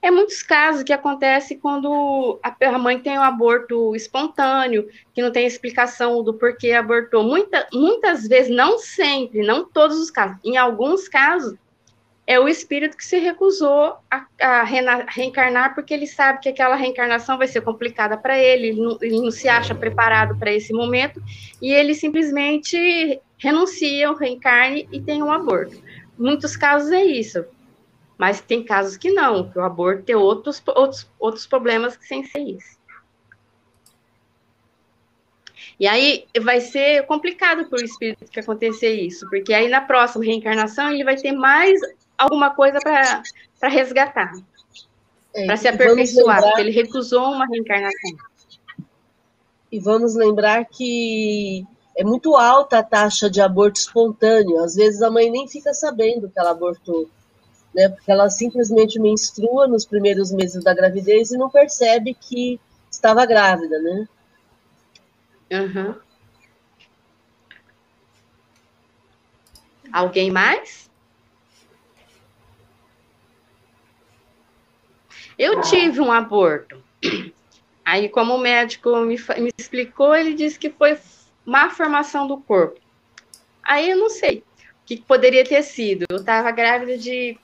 [0.00, 5.44] É muitos casos que acontece quando a mãe tem um aborto espontâneo, que não tem
[5.44, 7.24] explicação do porquê abortou.
[7.24, 11.56] Muita, muitas vezes, não sempre, não todos os casos, em alguns casos,
[12.28, 17.38] é o espírito que se recusou a, a reencarnar porque ele sabe que aquela reencarnação
[17.38, 21.20] vai ser complicada para ele, ele não, ele não se acha preparado para esse momento,
[21.60, 25.82] e ele simplesmente renuncia reencarne e tem um aborto.
[26.16, 27.44] Muitos casos é isso
[28.18, 32.24] mas tem casos que não, que o aborto tem outros, outros, outros problemas que sem
[32.24, 32.76] ser isso.
[35.78, 40.24] E aí vai ser complicado para o espírito que acontecer isso, porque aí na próxima
[40.24, 41.80] reencarnação ele vai ter mais
[42.16, 44.32] alguma coisa para resgatar,
[45.32, 46.42] é, para se aperfeiçoar, lembrar...
[46.42, 48.16] porque ele recusou uma reencarnação.
[49.70, 51.64] E vamos lembrar que
[51.96, 54.58] é muito alta a taxa de aborto espontâneo.
[54.64, 57.08] Às vezes a mãe nem fica sabendo que ela abortou
[57.78, 57.88] né?
[57.88, 62.60] Porque ela simplesmente menstrua nos primeiros meses da gravidez e não percebe que
[62.90, 64.08] estava grávida, né?
[65.52, 65.94] Uhum.
[69.92, 70.90] Alguém mais?
[75.38, 76.82] Eu tive um aborto.
[77.84, 80.98] Aí, como o médico me, me explicou, ele disse que foi
[81.46, 82.80] má formação do corpo.
[83.62, 84.42] Aí eu não sei o
[84.84, 86.04] que poderia ter sido.
[86.10, 87.38] Eu estava grávida de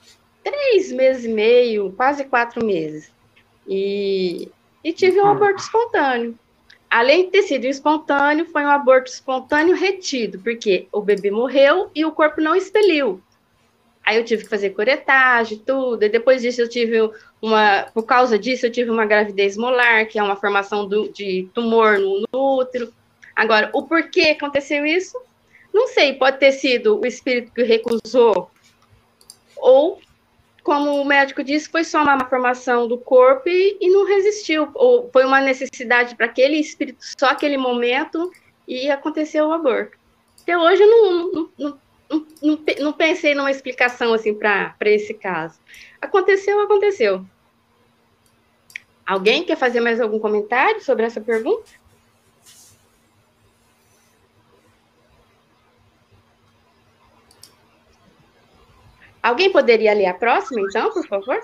[0.45, 3.11] três meses e meio, quase quatro meses.
[3.67, 4.47] E,
[4.83, 6.37] e tive um aborto espontâneo.
[6.87, 12.05] Além de ter sido espontâneo, foi um aborto espontâneo retido, porque o bebê morreu e
[12.05, 13.19] o corpo não expeliu.
[14.05, 16.03] Aí eu tive que fazer curetagem, tudo.
[16.03, 17.09] E depois disso eu tive
[17.41, 21.49] uma, por causa disso eu tive uma gravidez molar, que é uma formação do, de
[21.55, 22.93] tumor no, no útero.
[23.35, 25.19] Agora, o porquê aconteceu isso?
[25.73, 28.51] Não sei, pode ter sido o espírito que recusou
[29.57, 29.99] ou
[30.65, 34.67] como o médico disse, foi só uma formação do corpo e, e não resistiu.
[34.73, 38.31] Ou foi uma necessidade para aquele espírito, só aquele momento,
[38.67, 39.95] e aconteceu o aborto.
[40.41, 41.49] Até hoje eu não, não,
[42.09, 45.59] não, não, não pensei numa explicação assim para esse caso.
[46.01, 47.23] Aconteceu, aconteceu.
[49.05, 51.69] Alguém quer fazer mais algum comentário sobre essa pergunta?
[59.25, 61.43] Alguém poderia ler a próxima, então, por favor?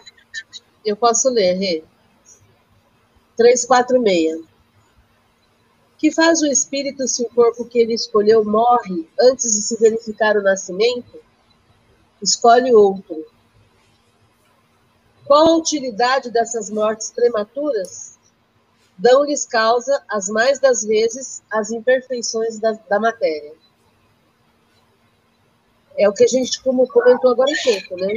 [0.85, 1.83] Eu posso ler, Rê.
[3.35, 4.45] 346.
[5.97, 10.37] que faz o espírito se o corpo que ele escolheu morre antes de se verificar
[10.37, 11.19] o nascimento?
[12.21, 13.25] Escolhe outro.
[15.25, 18.15] Qual a utilidade dessas mortes prematuras?
[18.95, 23.53] Dão-lhes causa, as mais das vezes, as imperfeições da, da matéria.
[26.01, 28.13] É o que a gente como comentou agora há pouco, né?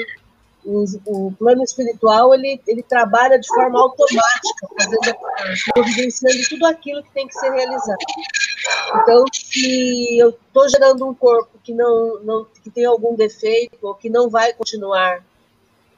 [0.64, 5.18] o, o, plano espiritual ele, ele trabalha de forma automática, fazendo,
[5.72, 7.98] providenciando tudo aquilo que tem que ser realizado.
[9.02, 13.94] Então, se eu estou gerando um corpo que não, não que tem algum defeito ou
[13.94, 15.22] que não vai continuar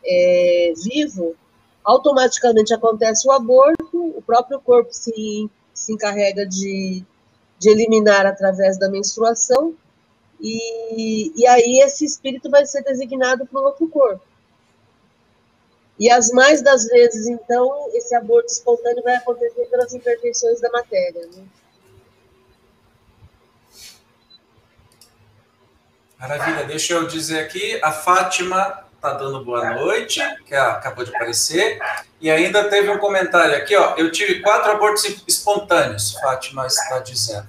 [0.05, 1.37] é, vivo,
[1.85, 7.05] automaticamente acontece o aborto, o próprio corpo se, se encarrega de,
[7.59, 9.75] de eliminar através da menstruação,
[10.41, 14.23] e, e aí esse espírito vai ser designado para outro corpo.
[15.99, 21.27] E as mais das vezes, então, esse aborto espontâneo vai acontecer pelas imperfeições da matéria.
[21.35, 21.45] Né?
[26.19, 31.79] Maravilha, deixa eu dizer aqui, a Fátima está dando boa noite, que acabou de aparecer,
[32.21, 37.49] e ainda teve um comentário aqui, ó, eu tive quatro abortos espontâneos, Fátima está dizendo.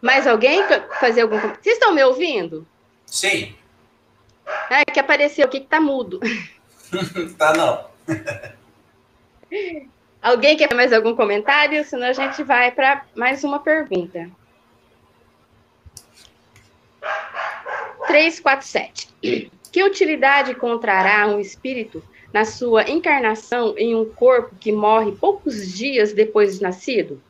[0.00, 0.62] Mais alguém
[1.00, 2.66] fazer algum Vocês estão me ouvindo?
[3.06, 3.54] Sim.
[4.70, 6.20] É que apareceu aqui que tá mudo.
[7.36, 7.88] tá não.
[10.22, 11.84] Alguém quer mais algum comentário?
[11.84, 14.30] Senão a gente vai para mais uma pergunta.
[18.06, 19.50] 347.
[19.70, 26.12] Que utilidade encontrará um espírito na sua encarnação em um corpo que morre poucos dias
[26.12, 27.22] depois de nascido?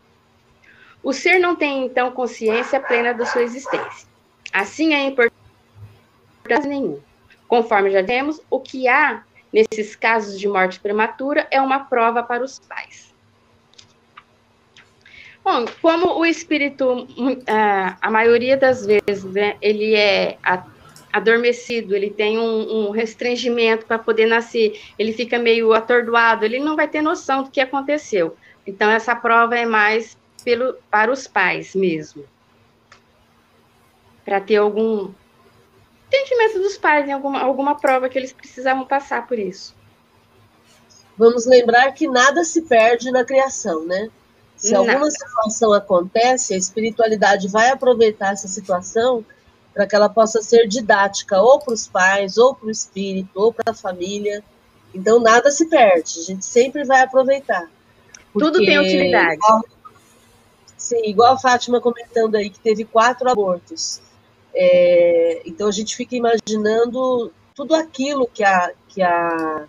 [1.02, 4.08] O ser não tem, então, consciência plena da sua existência.
[4.52, 6.98] Assim, é importância nenhuma.
[7.46, 12.42] Conforme já temos, o que há nesses casos de morte prematura é uma prova para
[12.42, 13.14] os pais.
[15.42, 17.08] Bom, como o espírito,
[18.00, 20.36] a maioria das vezes, né, ele é
[21.10, 26.76] adormecido, ele tem um, um restringimento para poder nascer, ele fica meio atordoado, ele não
[26.76, 28.36] vai ter noção do que aconteceu.
[28.66, 32.24] Então, essa prova é mais pelo, para os pais mesmo.
[34.24, 35.12] Para ter algum
[36.06, 39.74] entendimento dos pais em alguma, alguma prova que eles precisavam passar por isso.
[41.18, 44.08] Vamos lembrar que nada se perde na criação, né?
[44.56, 44.90] Se nada.
[44.90, 49.22] alguma situação acontece, a espiritualidade vai aproveitar essa situação
[49.74, 53.52] para que ela possa ser didática ou para os pais, ou para o espírito, ou
[53.52, 54.42] para a família.
[54.94, 57.68] Então nada se perde, a gente sempre vai aproveitar.
[58.32, 59.40] Tudo tem utilidade.
[60.88, 64.00] Sim, igual a Fátima comentando aí que teve quatro abortos.
[64.54, 69.66] É, então a gente fica imaginando tudo aquilo que a, que, a,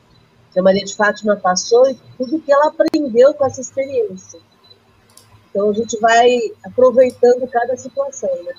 [0.50, 4.40] que a Maria de Fátima passou e tudo que ela aprendeu com essa experiência.
[5.50, 8.54] Então a gente vai aproveitando cada situação, né?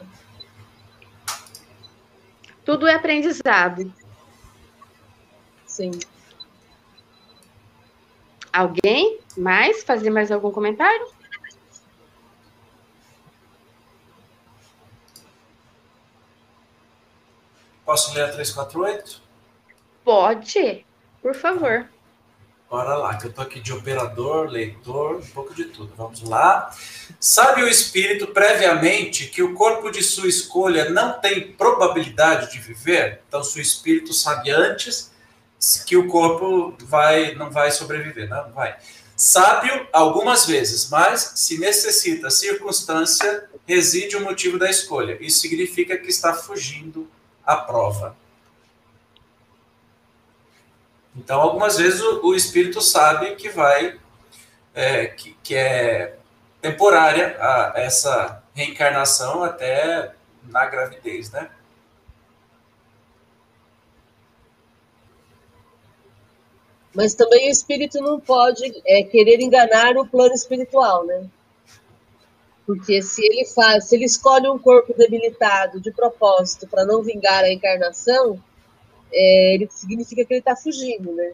[2.62, 3.90] Tudo é aprendizado.
[5.64, 5.92] Sim.
[8.52, 9.82] Alguém mais?
[9.82, 11.19] Fazer mais algum comentário?
[17.90, 19.20] Posso ler a 348?
[20.04, 20.86] Pode,
[21.20, 21.88] por favor.
[22.70, 25.92] Bora lá, que eu tô aqui de operador, leitor, um pouco de tudo.
[25.96, 26.72] Vamos lá.
[27.18, 33.22] Sabe o espírito previamente que o corpo de sua escolha não tem probabilidade de viver?
[33.26, 35.10] Então, seu espírito sabe antes
[35.84, 38.76] que o corpo vai não vai sobreviver, não vai.
[39.16, 45.18] Sábio algumas vezes, mas se necessita circunstância, reside o motivo da escolha.
[45.20, 47.10] Isso significa que está fugindo
[47.44, 48.16] a prova.
[51.16, 53.98] Então, algumas vezes o, o espírito sabe que vai,
[54.74, 56.16] é, que, que, é
[56.60, 61.50] temporária a, essa reencarnação até na gravidez, né?
[66.94, 71.28] Mas também o espírito não pode é, querer enganar o plano espiritual, né?
[72.70, 77.42] Porque se ele faz, se ele escolhe um corpo debilitado de propósito para não vingar
[77.42, 78.40] a encarnação,
[79.12, 81.32] é, ele significa que ele está fugindo, né?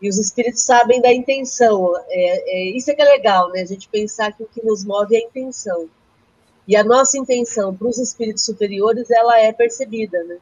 [0.00, 1.96] E os espíritos sabem da intenção.
[2.08, 3.62] É, é, isso é que é legal, né?
[3.62, 5.90] A gente pensar que o que nos move é a intenção.
[6.68, 10.36] E a nossa intenção para os espíritos superiores, ela é percebida, né?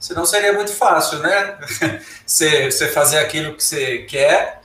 [0.00, 1.58] Senão seria muito fácil, né?
[2.24, 4.61] você, você fazer aquilo que você quer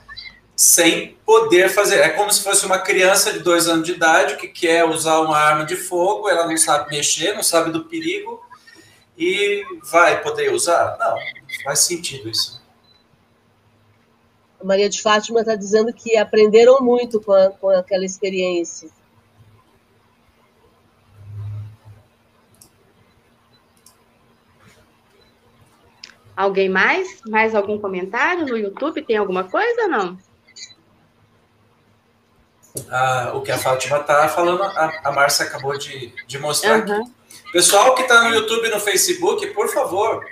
[0.58, 2.00] sem poder fazer.
[2.00, 5.38] É como se fosse uma criança de dois anos de idade que quer usar uma
[5.38, 8.44] arma de fogo, ela não sabe mexer, não sabe do perigo
[9.16, 10.96] e vai poder usar?
[10.98, 11.16] Não,
[11.62, 12.60] faz sentido isso.
[14.60, 18.90] A Maria de Fátima está dizendo que aprenderam muito com, a, com aquela experiência.
[26.36, 27.20] Alguém mais?
[27.28, 29.02] Mais algum comentário no YouTube?
[29.02, 30.27] Tem alguma coisa ou não?
[32.90, 37.02] Ah, o que a Fátima está falando, a, a Márcia acabou de, de mostrar uhum.
[37.02, 37.12] aqui.
[37.52, 40.24] Pessoal que está no YouTube e no Facebook, por favor,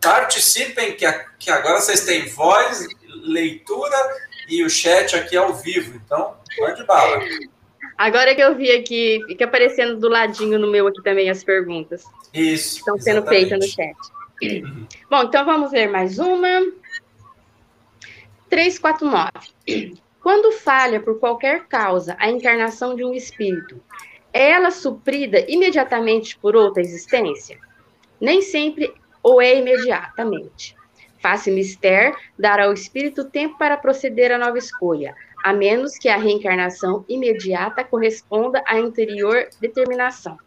[0.00, 2.86] participem, que, a, que agora vocês têm voz,
[3.24, 3.96] leitura
[4.48, 6.00] e o chat aqui ao vivo.
[6.04, 7.20] Então, mande bala.
[7.98, 12.02] Agora que eu vi aqui, fica aparecendo do ladinho no meu aqui também as perguntas.
[12.32, 12.78] Isso.
[12.78, 13.96] Estão sendo feitas no chat.
[15.10, 16.62] Bom, então vamos ver mais uma.
[18.48, 19.94] 349.
[20.22, 23.82] Quando falha por qualquer causa a encarnação de um espírito,
[24.32, 27.58] é ela suprida imediatamente por outra existência?
[28.20, 28.92] Nem sempre
[29.22, 30.76] ou é imediatamente.
[31.20, 36.16] Faz-se mister dar ao espírito tempo para proceder à nova escolha, a menos que a
[36.16, 40.38] reencarnação imediata corresponda à anterior determinação.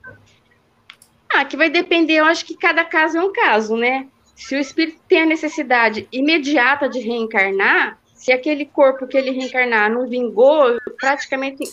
[1.29, 4.07] Ah, que vai depender, eu acho que cada caso é um caso, né?
[4.35, 9.91] Se o espírito tem a necessidade imediata de reencarnar, se aquele corpo que ele reencarnar
[9.91, 11.69] não vingou, praticamente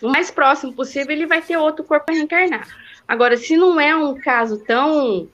[0.00, 2.66] o mais próximo possível, ele vai ter outro corpo para reencarnar.
[3.06, 5.28] Agora, se não é um caso tão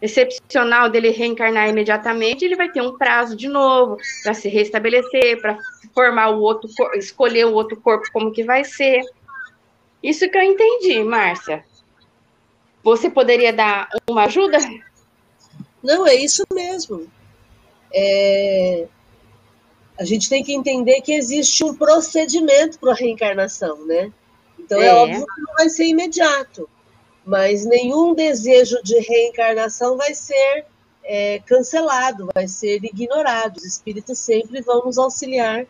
[0.00, 5.58] excepcional dele reencarnar imediatamente, ele vai ter um prazo de novo para se restabelecer, para
[5.92, 9.02] formar o outro, escolher o outro corpo como que vai ser.
[10.02, 11.62] Isso que eu entendi, Márcia.
[12.82, 14.56] Você poderia dar uma ajuda?
[15.82, 17.06] Não, é isso mesmo.
[17.92, 18.88] É...
[19.98, 24.12] A gente tem que entender que existe um procedimento para a reencarnação, né?
[24.58, 24.86] Então é.
[24.86, 26.68] é óbvio que não vai ser imediato,
[27.24, 30.66] mas nenhum desejo de reencarnação vai ser
[31.04, 33.58] é, cancelado, vai ser ignorado.
[33.58, 35.66] Os espíritos sempre vão nos auxiliar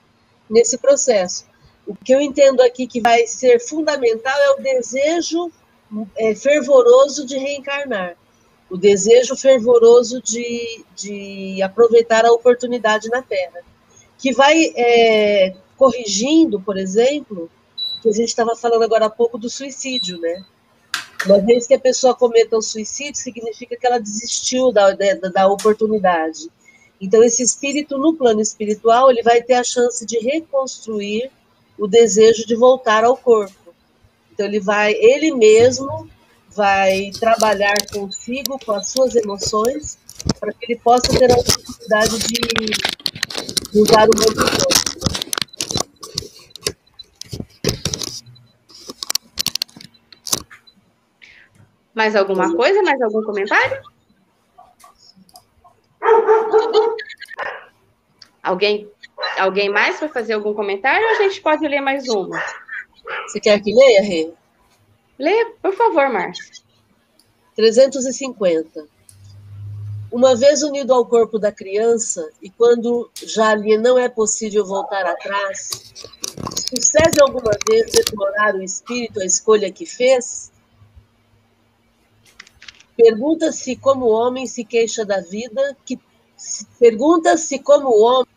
[0.49, 1.45] nesse processo.
[1.87, 5.51] O que eu entendo aqui que vai ser fundamental é o desejo
[6.17, 8.17] é, fervoroso de reencarnar,
[8.71, 13.61] o desejo fervoroso de, de aproveitar a oportunidade na Terra,
[14.25, 17.51] que vai é, corrigindo, por exemplo,
[18.01, 20.43] que a gente estava falando agora há pouco do suicídio, né?
[21.27, 25.47] Uma vez que a pessoa cometa o suicídio, significa que ela desistiu da, da, da
[25.47, 26.51] oportunidade.
[26.99, 31.31] Então, esse espírito, no plano espiritual, ele vai ter a chance de reconstruir
[31.79, 33.75] o desejo de voltar ao corpo.
[34.33, 36.09] Então ele vai, ele mesmo
[36.49, 39.99] vai trabalhar consigo, com as suas emoções,
[40.41, 42.94] para que ele possa ter a oportunidade de, de
[43.75, 44.13] usar o.
[51.95, 52.83] Mais alguma coisa?
[52.83, 53.83] Mais algum comentário?
[58.43, 58.91] Alguém,
[59.39, 62.43] alguém mais vai fazer algum comentário ou a gente pode ler mais uma?
[63.27, 64.33] Você quer que leia, Rê?
[65.19, 66.63] Leia, por favor, Márcia.
[67.55, 68.94] 350.
[70.15, 75.05] Uma vez unido ao corpo da criança, e quando já ali não é possível voltar
[75.05, 75.93] atrás,
[76.71, 80.53] sucede alguma vez deplorar o espírito a escolha que fez?
[82.97, 85.99] Pergunta-se como o homem se queixa da vida que
[86.79, 88.37] pergunta-se como o homem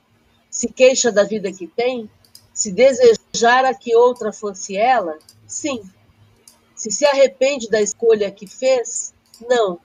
[0.49, 2.09] se queixa da vida que tem,
[2.55, 5.19] se desejara que outra fosse ela?
[5.45, 5.83] Sim.
[6.73, 9.13] Se se arrepende da escolha que fez?
[9.47, 9.79] Não,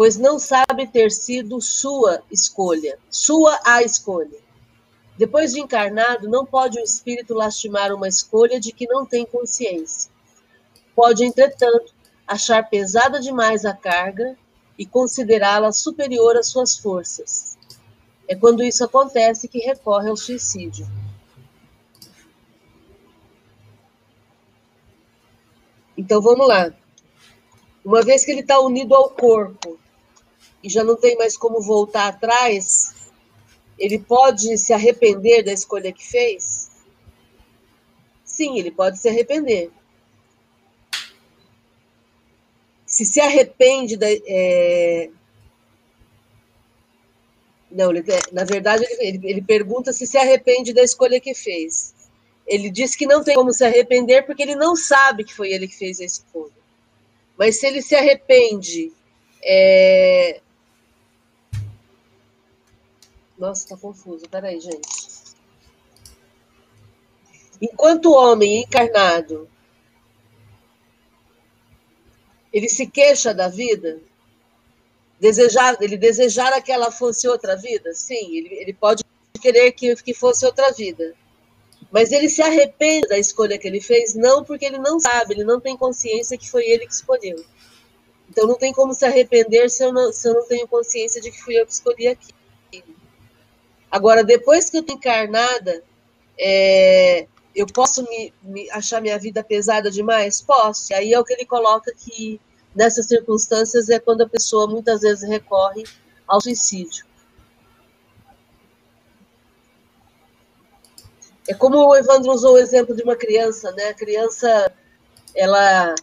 [0.00, 4.38] pois não sabe ter sido sua escolha, sua a escolha.
[5.18, 10.10] Depois de encarnado, não pode o espírito lastimar uma escolha de que não tem consciência.
[10.96, 11.92] Pode, entretanto,
[12.26, 14.38] achar pesada demais a carga
[14.78, 17.58] e considerá-la superior às suas forças.
[18.26, 20.88] É quando isso acontece que recorre ao suicídio.
[25.94, 26.72] Então vamos lá.
[27.84, 29.78] Uma vez que ele está unido ao corpo
[30.62, 32.94] e já não tem mais como voltar atrás,
[33.78, 36.70] ele pode se arrepender da escolha que fez?
[38.24, 39.70] Sim, ele pode se arrepender.
[42.86, 44.06] Se se arrepende da.
[44.10, 45.10] É...
[47.70, 51.94] Não, ele, na verdade, ele, ele pergunta se se arrepende da escolha que fez.
[52.46, 55.68] Ele diz que não tem como se arrepender porque ele não sabe que foi ele
[55.68, 56.52] que fez a escolha.
[57.38, 58.92] Mas se ele se arrepende.
[59.42, 60.40] É...
[63.40, 64.28] Nossa, tá confuso.
[64.28, 64.86] Peraí, gente.
[67.60, 69.48] enquanto homem encarnado,
[72.52, 74.00] ele se queixa da vida,
[75.18, 79.04] desejar, ele desejar que ela fosse outra vida, sim, ele, ele pode
[79.40, 81.14] querer que, que fosse outra vida.
[81.90, 85.44] Mas ele se arrepende da escolha que ele fez, não porque ele não sabe, ele
[85.44, 87.42] não tem consciência que foi ele que escolheu.
[88.28, 91.30] Então não tem como se arrepender se eu não, se eu não tenho consciência de
[91.30, 92.32] que fui eu que escolhi aqui.
[93.90, 95.82] Agora, depois que eu estou encarnada,
[96.38, 100.40] é, eu posso me, me, achar minha vida pesada demais?
[100.40, 100.92] Posso.
[100.92, 102.40] E aí é o que ele coloca que
[102.74, 105.84] nessas circunstâncias é quando a pessoa muitas vezes recorre
[106.26, 107.04] ao suicídio.
[111.48, 113.88] É como o Evandro usou o exemplo de uma criança, né?
[113.88, 114.72] A criança,
[115.34, 115.96] ela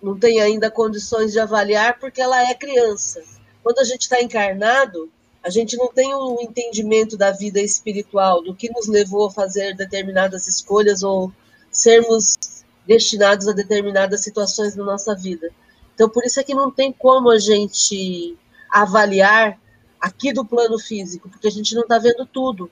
[0.00, 3.24] não tem ainda condições de avaliar porque ela é criança.
[3.62, 5.10] Quando a gente está encarnado,
[5.44, 9.76] a gente não tem um entendimento da vida espiritual, do que nos levou a fazer
[9.76, 11.30] determinadas escolhas ou
[11.70, 12.34] sermos
[12.86, 15.50] destinados a determinadas situações na nossa vida.
[15.94, 18.38] Então, por isso é que não tem como a gente
[18.70, 19.60] avaliar
[20.00, 22.70] aqui do plano físico, porque a gente não está vendo tudo.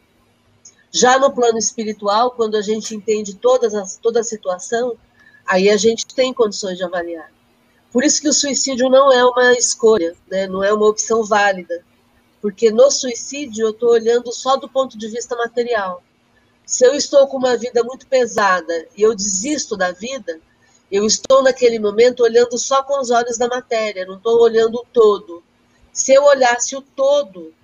[0.90, 4.96] Já no plano espiritual, quando a gente entende todas as, toda a situação,
[5.46, 7.30] aí a gente tem condições de avaliar.
[7.92, 10.46] Por isso que o suicídio não é uma escolha, né?
[10.46, 11.84] não é uma opção válida,
[12.42, 16.02] porque no suicídio eu estou olhando só do ponto de vista material.
[16.66, 20.40] Se eu estou com uma vida muito pesada e eu desisto da vida,
[20.90, 24.86] eu estou naquele momento olhando só com os olhos da matéria, não estou olhando o
[24.92, 25.42] todo.
[25.92, 27.54] Se eu olhasse o todo,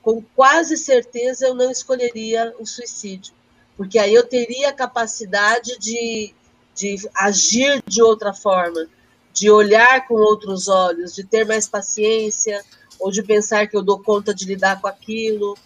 [0.00, 3.34] com quase certeza eu não escolheria o suicídio,
[3.76, 6.34] porque aí eu teria a capacidade de,
[6.74, 8.86] de agir de outra forma,
[9.34, 12.64] de olhar com outros olhos, de ter mais paciência,
[12.98, 15.56] ou de pensar que eu dou conta de lidar com aquilo.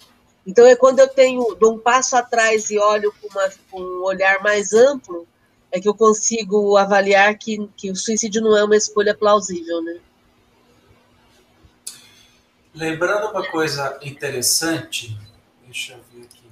[0.46, 4.02] Então é quando eu tenho dou um passo atrás e olho com, uma, com um
[4.02, 5.26] olhar mais amplo,
[5.70, 10.00] é que eu consigo avaliar que, que o suicídio não é uma escolha plausível, né?
[12.74, 15.18] Lembrando uma coisa interessante,
[15.64, 16.44] deixa eu ver aqui,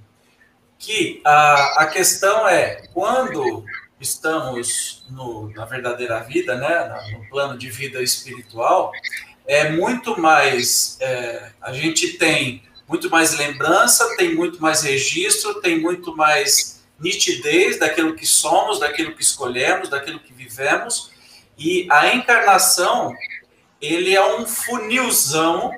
[0.79, 3.64] que a, a questão é quando
[4.01, 8.93] estamos no, na verdadeira vida, né, no plano de vida espiritual,
[9.47, 15.80] é muito mais, é, a gente tem muito mais lembrança, tem muito mais registro, tem
[15.80, 21.11] muito mais nitidez daquilo que somos, daquilo que escolhemos, daquilo que vivemos,
[21.59, 23.12] e a encarnação,
[23.80, 25.72] ele é um funilzão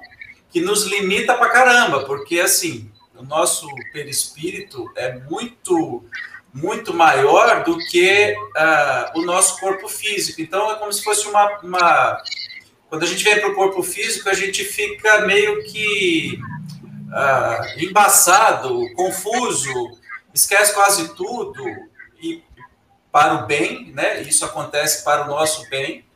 [0.50, 6.04] que nos limita pra caramba, porque assim, o nosso perispírito é muito
[6.52, 10.40] muito maior do que uh, o nosso corpo físico.
[10.40, 12.22] Então é como se fosse uma, uma...
[12.88, 16.38] quando a gente vem para o corpo físico, a gente fica meio que
[17.08, 19.98] uh, embaçado, confuso,
[20.32, 21.64] esquece quase tudo
[22.20, 22.42] e
[23.10, 24.22] para o bem, né?
[24.22, 26.08] Isso acontece para o nosso bem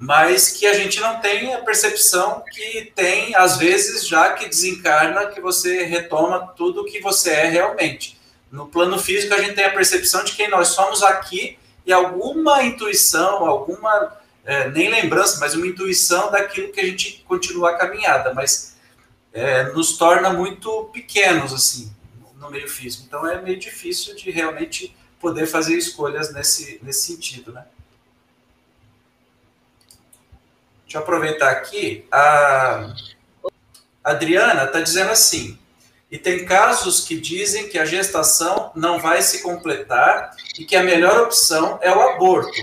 [0.00, 5.26] mas que a gente não tem a percepção que tem, às vezes, já que desencarna,
[5.26, 8.18] que você retoma tudo o que você é realmente.
[8.50, 12.62] No plano físico, a gente tem a percepção de quem nós somos aqui e alguma
[12.62, 18.32] intuição, alguma, é, nem lembrança, mas uma intuição daquilo que a gente continua a caminhada,
[18.34, 18.76] mas
[19.32, 21.92] é, nos torna muito pequenos, assim,
[22.36, 23.04] no meio físico.
[23.06, 27.64] Então, é meio difícil de realmente poder fazer escolhas nesse, nesse sentido, né?
[30.84, 32.04] Deixa eu aproveitar aqui.
[32.10, 32.92] A
[34.02, 35.56] Adriana está dizendo assim:
[36.10, 40.82] e tem casos que dizem que a gestação não vai se completar e que a
[40.82, 42.60] melhor opção é o aborto.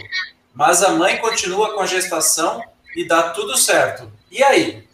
[0.58, 2.64] Mas a mãe continua com a gestação
[2.96, 4.12] e dá tudo certo.
[4.32, 4.88] E aí?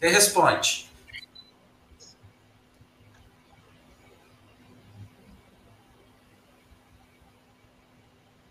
[0.00, 0.90] Quem responde?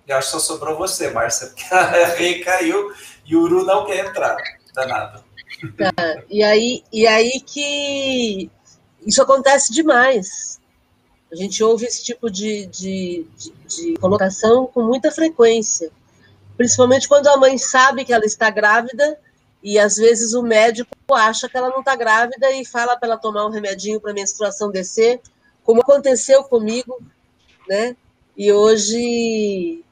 [0.07, 2.93] Eu acho que só sobrou você, Márcia, porque a Rei caiu
[3.25, 4.37] e o Uru não quer entrar.
[4.73, 5.25] Danado.
[5.77, 6.23] Tá.
[6.29, 8.49] E, aí, e aí que
[9.05, 10.58] isso acontece demais.
[11.31, 15.91] A gente ouve esse tipo de, de, de, de colocação com muita frequência.
[16.57, 19.17] Principalmente quando a mãe sabe que ela está grávida
[19.61, 23.17] e às vezes o médico acha que ela não está grávida e fala para ela
[23.17, 25.21] tomar um remedinho para a menstruação descer,
[25.63, 26.99] como aconteceu comigo,
[27.67, 27.95] né?
[28.35, 29.83] E hoje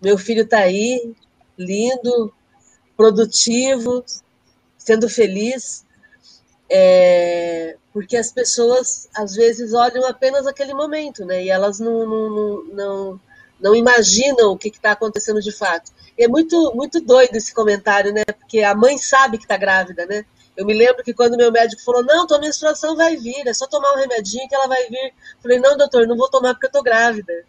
[0.00, 1.12] meu filho está aí,
[1.56, 2.32] lindo,
[2.96, 4.04] produtivo,
[4.76, 5.84] sendo feliz,
[6.70, 11.44] é, porque as pessoas às vezes olham apenas aquele momento, né?
[11.44, 13.20] E elas não, não, não,
[13.60, 15.92] não imaginam o que está acontecendo de fato.
[16.16, 18.24] E é muito, muito doido esse comentário, né?
[18.24, 20.24] Porque a mãe sabe que está grávida, né?
[20.56, 23.66] Eu me lembro que quando meu médico falou, não, tua menstruação vai vir, é só
[23.66, 25.14] tomar um remedinho que ela vai vir.
[25.40, 27.44] falei, não, doutor, não vou tomar porque eu tô grávida.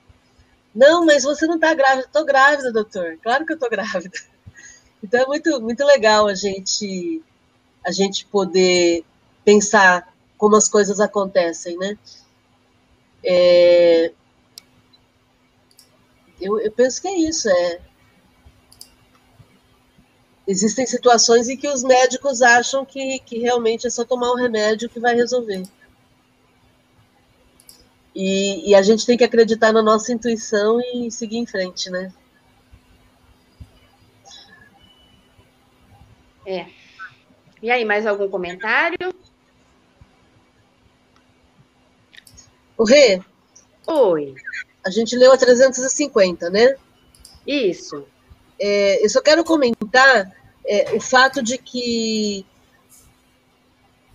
[0.74, 2.08] Não, mas você não tá grávida.
[2.14, 3.18] Tô grávida, doutor.
[3.22, 4.18] Claro que eu tô grávida.
[5.02, 7.24] Então é muito, muito legal a gente,
[7.86, 9.06] a gente poder
[9.50, 11.98] pensar como as coisas acontecem, né?
[13.24, 14.12] É,
[16.40, 17.80] eu, eu penso que é isso, é
[20.48, 24.90] existem situações em que os médicos acham que, que realmente é só tomar um remédio
[24.90, 25.64] que vai resolver.
[28.16, 32.12] E, e, a gente tem que acreditar na nossa intuição e seguir em frente, né?
[36.46, 36.66] É.
[37.62, 39.14] E aí, mais algum comentário?
[42.80, 43.22] O Rê?
[43.86, 44.36] Oi.
[44.86, 46.78] A gente leu a 350, né?
[47.46, 48.06] Isso.
[48.58, 50.32] É, eu só quero comentar
[50.66, 52.46] é, o fato de que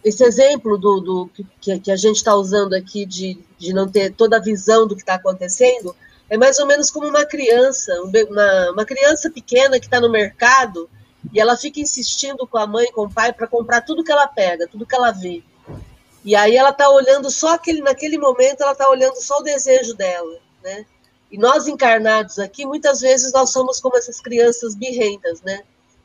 [0.02, 4.14] esse exemplo do, do que, que, a gente está usando aqui de, de não ter
[4.14, 5.94] toda a visão do que está acontecendo
[6.30, 10.88] é mais ou menos como uma criança, uma, uma criança pequena que está no mercado
[11.30, 14.26] e ela fica insistindo com a mãe, com o pai, para comprar tudo que ela
[14.26, 15.42] pega, tudo que ela vê.
[16.24, 19.94] E aí ela está olhando só aquele, naquele momento, ela está olhando só o desejo
[19.94, 20.86] dela, né?
[21.30, 25.62] E nós encarnados aqui, muitas vezes nós somos como essas crianças birrentas, né?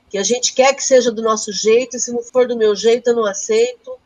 [0.10, 2.76] que a gente quer que seja do nosso jeito, e se não for do meu
[2.76, 3.98] jeito, eu não aceito.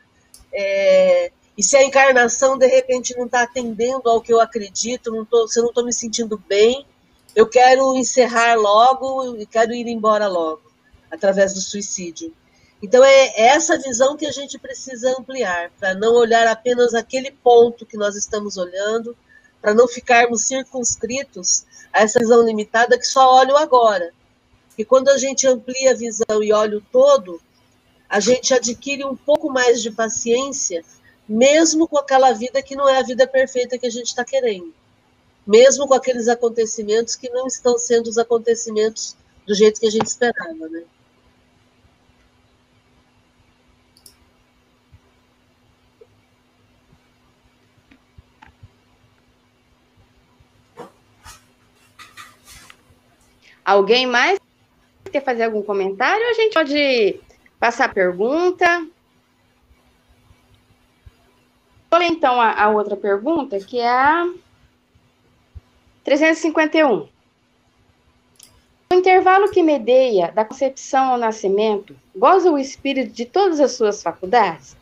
[0.52, 5.24] É, e se a encarnação, de repente, não está atendendo ao que eu acredito, não
[5.24, 6.86] tô, se eu não estou me sentindo bem,
[7.34, 10.62] eu quero encerrar logo e quero ir embora logo,
[11.10, 12.34] através do suicídio.
[12.84, 17.86] Então, é essa visão que a gente precisa ampliar, para não olhar apenas aquele ponto
[17.86, 19.18] que nós estamos olhando,
[19.60, 24.14] para não ficarmos circunscritos a essa visão limitada que só olha o agora
[24.76, 27.40] que quando a gente amplia a visão e olha o todo,
[28.10, 30.84] a gente adquire um pouco mais de paciência,
[31.28, 34.74] mesmo com aquela vida que não é a vida perfeita que a gente está querendo.
[35.46, 39.16] Mesmo com aqueles acontecimentos que não estão sendo os acontecimentos
[39.46, 40.84] do jeito que a gente esperava, né?
[53.66, 54.40] Alguém mais
[55.14, 57.20] quer fazer algum comentário, a gente pode
[57.60, 58.88] passar a pergunta.
[61.92, 64.28] Vou ler então a, a outra pergunta, que é a
[66.04, 67.08] 351.
[68.92, 74.02] No intervalo que medeia da concepção ao nascimento, goza o espírito de todas as suas
[74.02, 74.76] faculdades?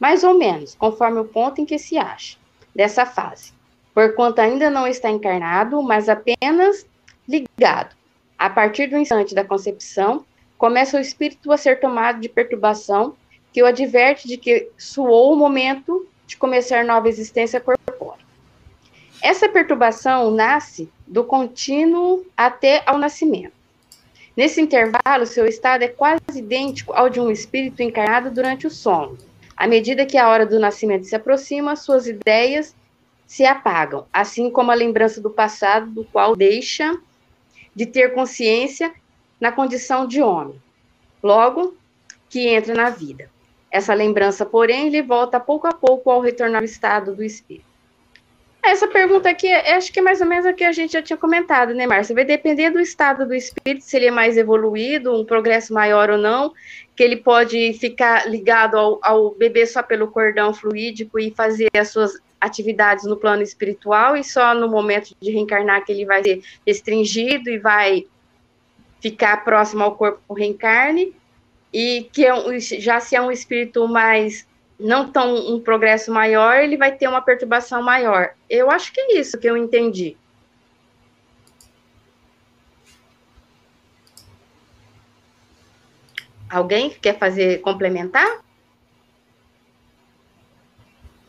[0.00, 2.38] Mais ou menos, conforme o ponto em que se acha,
[2.74, 3.52] dessa fase,
[3.92, 6.86] porquanto ainda não está encarnado, mas apenas
[7.28, 7.97] ligado
[8.38, 10.24] a partir do instante da concepção,
[10.56, 13.16] começa o espírito a ser tomado de perturbação
[13.52, 18.24] que o adverte de que suou o momento de começar nova existência corpórea.
[19.20, 23.58] Essa perturbação nasce do contínuo até ao nascimento.
[24.36, 29.18] Nesse intervalo, seu estado é quase idêntico ao de um espírito encarnado durante o sono.
[29.56, 32.76] À medida que a hora do nascimento se aproxima, suas ideias
[33.26, 36.96] se apagam, assim como a lembrança do passado, do qual deixa
[37.78, 38.92] de ter consciência
[39.40, 40.60] na condição de homem,
[41.22, 41.76] logo
[42.28, 43.30] que entra na vida.
[43.70, 47.68] Essa lembrança, porém, lhe volta pouco a pouco ao retornar ao estado do espírito.
[48.60, 51.16] Essa pergunta aqui, acho que é mais ou menos a que a gente já tinha
[51.16, 52.16] comentado, né, Márcia?
[52.16, 56.18] Vai depender do estado do espírito, se ele é mais evoluído, um progresso maior ou
[56.18, 56.52] não,
[56.96, 61.90] que ele pode ficar ligado ao, ao bebê só pelo cordão fluídico e fazer as
[61.90, 66.42] suas atividades no plano espiritual e só no momento de reencarnar que ele vai ser
[66.66, 68.06] restringido e vai
[69.00, 71.14] ficar próximo ao corpo reencarne
[71.72, 74.46] e que é já se é um espírito mais
[74.78, 78.30] não tão um progresso maior, ele vai ter uma perturbação maior.
[78.48, 80.16] Eu acho que é isso que eu entendi.
[86.48, 88.42] Alguém quer fazer complementar?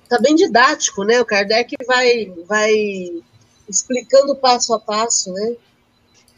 [0.10, 1.22] Tá bem didático, né?
[1.22, 2.74] O Kardec vai, vai
[3.70, 5.56] explicando passo a passo, né?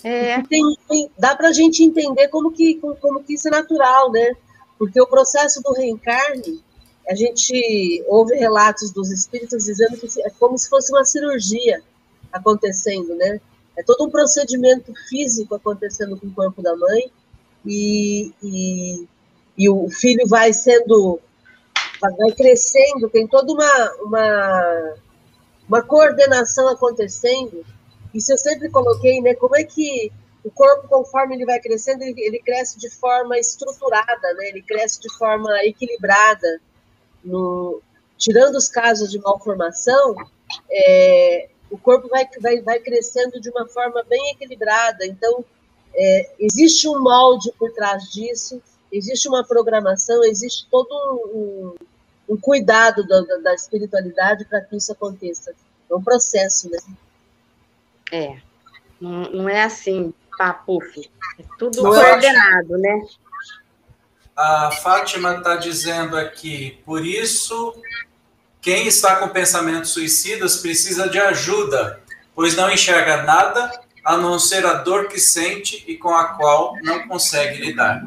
[0.04, 0.42] É.
[0.44, 4.12] Tem, tem, dá para a gente entender como que, como, como, que isso é natural,
[4.12, 4.36] né?
[4.78, 6.62] Porque o processo do reencarne,
[7.08, 11.82] a gente ouve relatos dos espíritos dizendo que é como se fosse uma cirurgia
[12.32, 13.40] acontecendo, né?
[13.78, 17.12] É todo um procedimento físico acontecendo com o corpo da mãe
[17.66, 19.08] e, e,
[19.58, 21.20] e o filho vai sendo
[22.10, 24.96] vai crescendo, tem toda uma, uma,
[25.68, 27.66] uma coordenação acontecendo.
[28.14, 29.36] Isso eu sempre coloquei, né?
[29.36, 30.12] Como é que
[30.44, 34.50] o corpo, conforme ele vai crescendo, ele, ele, cresce de forma estruturada, né?
[34.50, 36.60] ele cresce de forma equilibrada.
[37.24, 37.82] No,
[38.18, 40.16] tirando os casos de malformação,
[40.72, 45.06] é, o corpo vai, vai, vai crescendo de uma forma bem equilibrada.
[45.06, 45.46] Então,
[45.94, 50.92] é, existe um molde por trás disso, existe uma programação, existe todo
[51.34, 51.76] um,
[52.32, 55.54] um cuidado da, da espiritualidade para que isso aconteça.
[55.90, 56.78] É um processo, né?
[58.10, 58.38] É.
[59.02, 61.12] Não, não é assim, papuf.
[61.38, 62.80] É tudo não é coordenado, é.
[62.80, 63.06] né?
[64.34, 67.76] A Fátima está dizendo aqui, por isso,
[68.62, 72.00] quem está com pensamentos suicidas precisa de ajuda,
[72.34, 73.70] pois não enxerga nada
[74.06, 78.02] a não ser a dor que sente e com a qual não consegue lidar.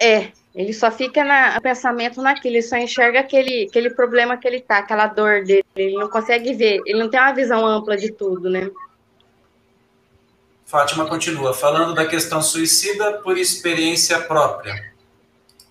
[0.00, 4.60] É, ele só fica no pensamento naquilo, ele só enxerga aquele, aquele problema que ele
[4.60, 8.12] tá, aquela dor dele, ele não consegue ver, ele não tem uma visão ampla de
[8.12, 8.70] tudo, né?
[10.64, 14.92] Fátima continua, falando da questão suicida por experiência própria.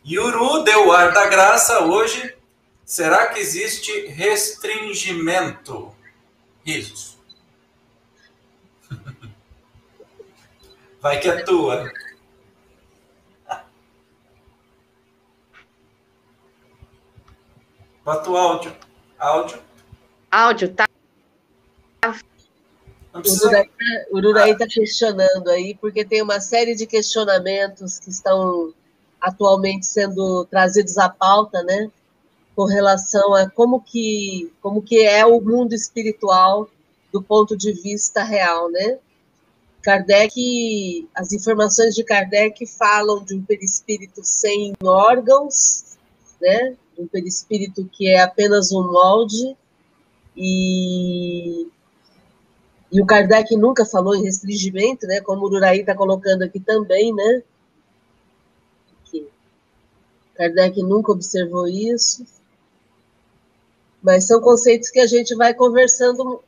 [0.04, 2.36] Yuru deu o ar da graça hoje.
[2.86, 5.94] Será que existe restringimento?
[6.66, 7.18] Risos.
[11.02, 11.92] Vai que é tua.
[18.08, 18.74] Bota o áudio.
[19.20, 19.62] Áudio.
[20.32, 20.88] Áudio, tá.
[24.10, 28.74] O Ururaí está questionando aí, porque tem uma série de questionamentos que estão
[29.20, 31.92] atualmente sendo trazidos à pauta, né?
[32.56, 36.70] Com relação a como que, como que é o mundo espiritual
[37.12, 39.00] do ponto de vista real, né?
[39.82, 45.98] Kardec, as informações de Kardec falam de um perispírito sem órgãos,
[46.40, 46.78] né?
[46.98, 49.56] Um perispírito que é apenas um molde,
[50.36, 51.68] e,
[52.92, 57.14] e o Kardec nunca falou em restringimento, né, como o Uraí está colocando aqui também,
[57.14, 57.44] né,
[59.06, 59.28] que
[60.36, 62.26] Kardec nunca observou isso,
[64.02, 66.42] mas são conceitos que a gente vai conversando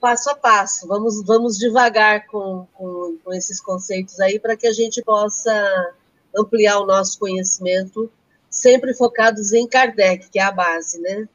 [0.00, 4.72] passo a passo, vamos, vamos devagar com, com, com esses conceitos aí, para que a
[4.72, 5.94] gente possa
[6.36, 8.10] ampliar o nosso conhecimento
[8.52, 11.26] sempre focados em Kardec, que é a base, né?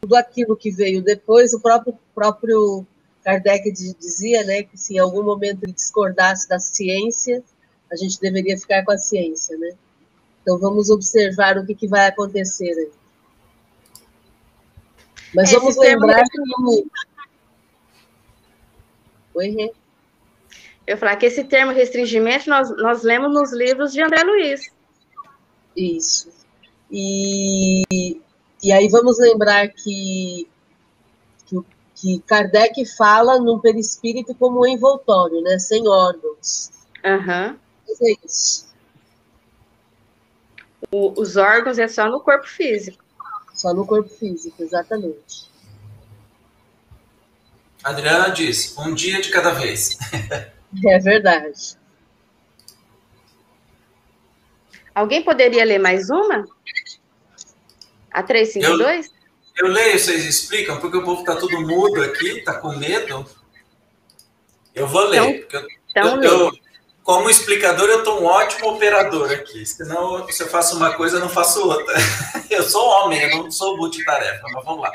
[0.00, 2.86] Tudo aquilo que veio depois, o próprio, próprio
[3.24, 7.42] Kardec dizia, né, que se em algum momento ele discordasse da ciência,
[7.90, 9.72] a gente deveria ficar com a ciência, né?
[10.42, 12.90] Então vamos observar o que, que vai acontecer aí.
[15.34, 16.86] Mas vamos lembrar que.
[19.34, 19.72] Oi, Rê.
[20.86, 24.72] Eu falar que esse termo restringimento nós, nós lemos nos livros de André Luiz.
[25.76, 26.39] Isso.
[26.90, 28.20] E,
[28.62, 30.48] e aí vamos lembrar que,
[31.46, 31.64] que,
[31.94, 35.58] que Kardec fala no perispírito como um envoltório, né?
[35.58, 36.70] Sem órgãos.
[37.04, 37.56] Uhum.
[38.02, 38.68] é isso.
[40.90, 43.04] O, os órgãos é só no corpo físico.
[43.54, 45.50] Só no corpo físico, exatamente.
[47.82, 49.96] Adriana diz, um dia de cada vez.
[50.86, 51.78] é verdade.
[54.94, 56.46] Alguém poderia ler mais uma?
[58.12, 59.06] A 352?
[59.56, 63.26] Eu, eu leio, vocês explicam, porque o povo está tudo mudo aqui, está com medo.
[64.74, 65.22] Eu vou ler.
[65.22, 66.52] Então, eu, então eu, eu,
[67.02, 69.66] como explicador, eu estou um ótimo operador aqui.
[69.66, 71.94] Senão, se eu faço uma coisa, eu não faço outra.
[72.50, 74.90] Eu sou homem, eu não sou multitarefa, mas vamos lá.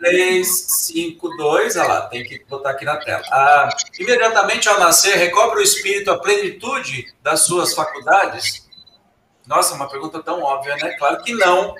[0.00, 3.22] 3, 5, 2, olha lá, tem que botar aqui na tela.
[3.30, 3.68] Ah,
[4.00, 8.63] imediatamente ao nascer, recobre o espírito a plenitude das suas faculdades?
[9.46, 10.96] Nossa, uma pergunta tão óbvia, né?
[10.98, 11.74] Claro que não.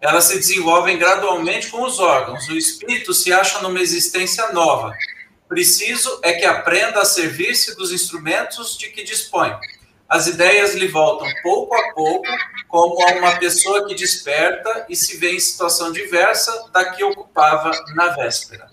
[0.00, 2.46] Elas se desenvolvem gradualmente com os órgãos.
[2.48, 4.92] O espírito se acha numa existência nova.
[5.48, 9.56] Preciso é que aprenda a servir-se dos instrumentos de que dispõe.
[10.06, 12.26] As ideias lhe voltam pouco a pouco,
[12.68, 17.70] como a uma pessoa que desperta e se vê em situação diversa da que ocupava
[17.94, 18.70] na véspera.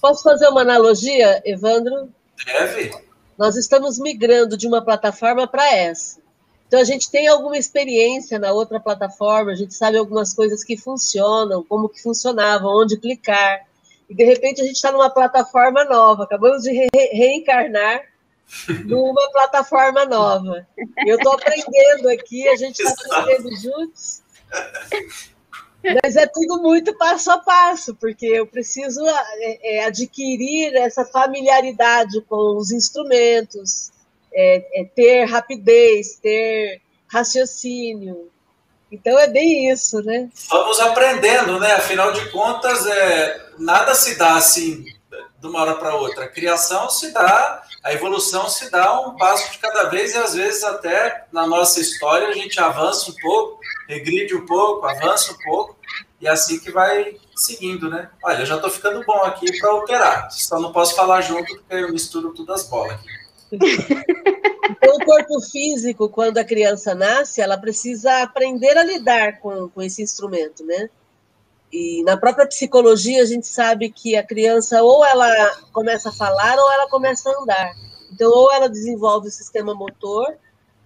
[0.00, 2.13] Posso fazer uma analogia, Evandro?
[2.44, 2.92] Deve.
[3.36, 6.22] Nós estamos migrando de uma plataforma para essa.
[6.66, 10.76] Então a gente tem alguma experiência na outra plataforma, a gente sabe algumas coisas que
[10.76, 13.66] funcionam, como que funcionavam, onde clicar.
[14.08, 18.02] E de repente a gente está numa plataforma nova, acabamos de re reencarnar
[18.86, 20.66] numa plataforma nova.
[21.06, 24.22] Eu estou aprendendo aqui, a gente está aprendendo juntos.
[26.02, 32.20] Mas é tudo muito passo a passo, porque eu preciso é, é, adquirir essa familiaridade
[32.22, 33.90] com os instrumentos,
[34.32, 38.30] é, é ter rapidez, ter raciocínio.
[38.90, 40.28] Então é bem isso, né?
[40.48, 41.72] Vamos aprendendo, né?
[41.72, 44.84] Afinal de contas, é, nada se dá assim
[45.40, 46.24] de uma hora para outra.
[46.24, 50.34] A criação se dá, a evolução se dá um passo de cada vez e às
[50.34, 55.38] vezes até na nossa história a gente avança um pouco, regride um pouco, avança um
[55.44, 55.76] pouco
[56.18, 58.08] e é assim que vai seguindo, né?
[58.24, 61.74] Olha, eu já estou ficando bom aqui para operar, só não posso falar junto porque
[61.74, 63.24] eu misturo todas as bolas aqui.
[64.70, 69.82] Então, o corpo físico, quando a criança nasce, ela precisa aprender a lidar com, com
[69.82, 70.88] esse instrumento, né?
[71.76, 75.28] E na própria psicologia a gente sabe que a criança ou ela
[75.72, 77.74] começa a falar ou ela começa a andar.
[78.12, 80.36] Então, ou ela desenvolve o sistema motor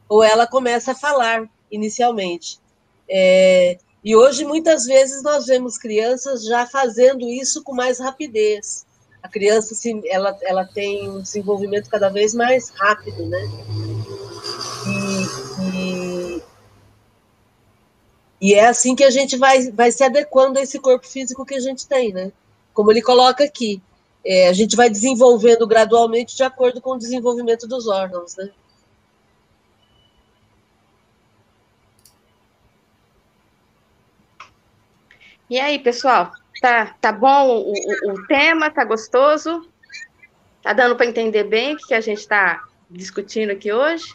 [0.09, 2.59] ou ela começa a falar inicialmente.
[3.07, 8.87] É, e hoje, muitas vezes, nós vemos crianças já fazendo isso com mais rapidez.
[9.23, 9.75] A criança
[10.07, 13.41] ela, ela tem um desenvolvimento cada vez mais rápido, né?
[18.41, 21.55] E é assim que a gente vai, vai se adequando a esse corpo físico que
[21.55, 22.31] a gente tem, né?
[22.73, 23.83] Como ele coloca aqui,
[24.25, 28.51] é, a gente vai desenvolvendo gradualmente de acordo com o desenvolvimento dos órgãos, né?
[35.51, 36.31] E aí, pessoal,
[36.61, 38.71] tá, tá bom o, o, o tema?
[38.71, 39.67] Tá gostoso?
[40.63, 44.15] Tá dando para entender bem o que a gente está discutindo aqui hoje?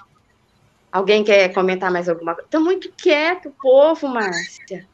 [0.94, 2.46] Alguém quer comentar mais alguma coisa?
[2.46, 4.88] Está muito quieto o povo, Márcia.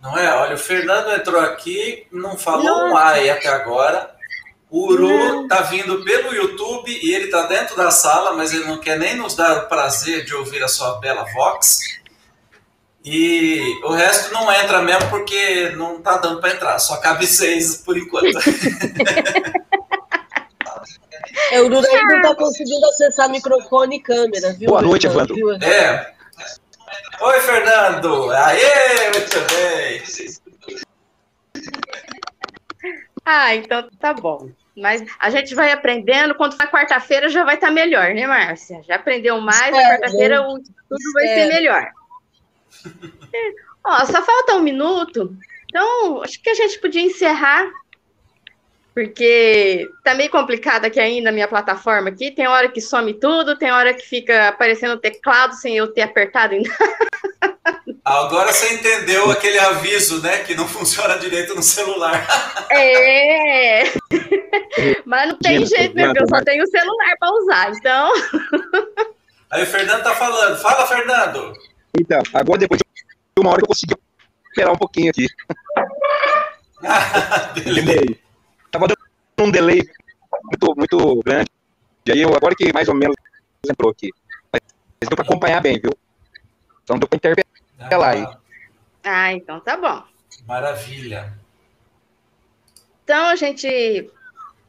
[0.00, 0.34] Não é?
[0.34, 2.84] Olha, o Fernando entrou aqui, não falou Nossa.
[2.86, 4.16] um ai até agora.
[4.70, 8.78] O Uru está vindo pelo YouTube e ele está dentro da sala, mas ele não
[8.78, 11.80] quer nem nos dar o prazer de ouvir a sua bela voz.
[13.04, 17.76] E o resto não entra mesmo porque não está dando para entrar, só cabe seis
[17.76, 18.38] por enquanto.
[21.50, 24.68] É, o Lula não está conseguindo acessar microfone e câmera, viu?
[24.68, 25.36] Boa noite, Evandro.
[25.62, 26.12] É.
[27.20, 28.30] Oi, Fernando.
[28.30, 30.02] Aê, muito bem.
[33.24, 34.50] Ah, então tá bom.
[34.76, 36.34] Mas a gente vai aprendendo.
[36.34, 38.82] Quando for quarta-feira já vai estar tá melhor, né, Márcia?
[38.82, 41.90] Já aprendeu mais, quarta-feira tudo vai ser melhor.
[43.84, 45.36] Ó, só falta um minuto.
[45.68, 47.70] Então, acho que a gente podia encerrar
[48.94, 52.30] porque tá meio complicado aqui ainda a minha plataforma aqui.
[52.30, 56.02] Tem hora que some tudo, tem hora que fica aparecendo o teclado sem eu ter
[56.02, 56.70] apertado ainda.
[58.04, 60.40] Agora você entendeu aquele aviso, né?
[60.40, 62.26] Que não funciona direito no celular.
[62.70, 63.84] É.
[65.06, 66.06] Mas não tem jeito, né?
[66.06, 68.12] Porque eu só tenho o celular para usar, então.
[69.50, 70.58] Aí o Fernando tá falando.
[70.58, 71.52] Fala, Fernando.
[71.98, 72.84] Então, agora depois de
[73.38, 73.94] uma hora eu consegui
[74.50, 75.26] esperar um pouquinho aqui.
[77.62, 78.21] Beleza
[78.72, 78.98] tava dando
[79.46, 79.82] um delay
[80.44, 81.50] muito, muito grande.
[82.06, 83.14] E aí eu, agora que mais ou menos
[83.68, 84.10] entrou aqui.
[84.52, 84.60] Mas
[85.00, 85.92] deu para acompanhar bem, viu?
[86.82, 88.26] Então deu para interpelar aí.
[89.04, 90.02] Ah, então tá bom.
[90.46, 91.32] Maravilha.
[93.04, 94.10] Então a gente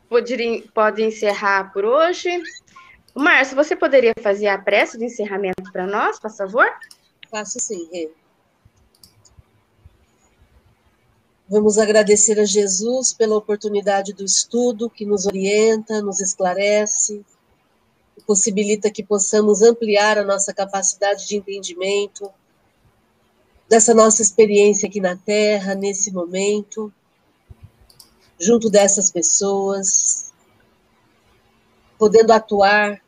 [0.10, 2.30] pode, pode encerrar por hoje.
[3.16, 6.68] Márcio, você poderia fazer a prece de encerramento para nós, por favor?
[7.32, 8.12] Faço sim, Rê.
[11.48, 17.24] Vamos agradecer a Jesus pela oportunidade do estudo que nos orienta, nos esclarece,
[18.26, 22.32] possibilita que possamos ampliar a nossa capacidade de entendimento
[23.68, 26.94] dessa nossa experiência aqui na Terra, nesse momento,
[28.40, 30.32] junto dessas pessoas,
[31.98, 33.02] podendo atuar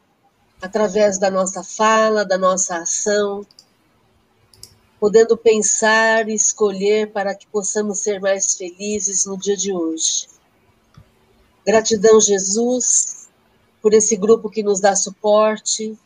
[0.62, 3.46] através da nossa fala, da nossa ação,
[5.00, 10.28] podendo pensar e escolher para que possamos ser mais felizes no dia de hoje.
[11.66, 13.28] Gratidão, Jesus,
[13.82, 15.98] por esse grupo que nos dá suporte,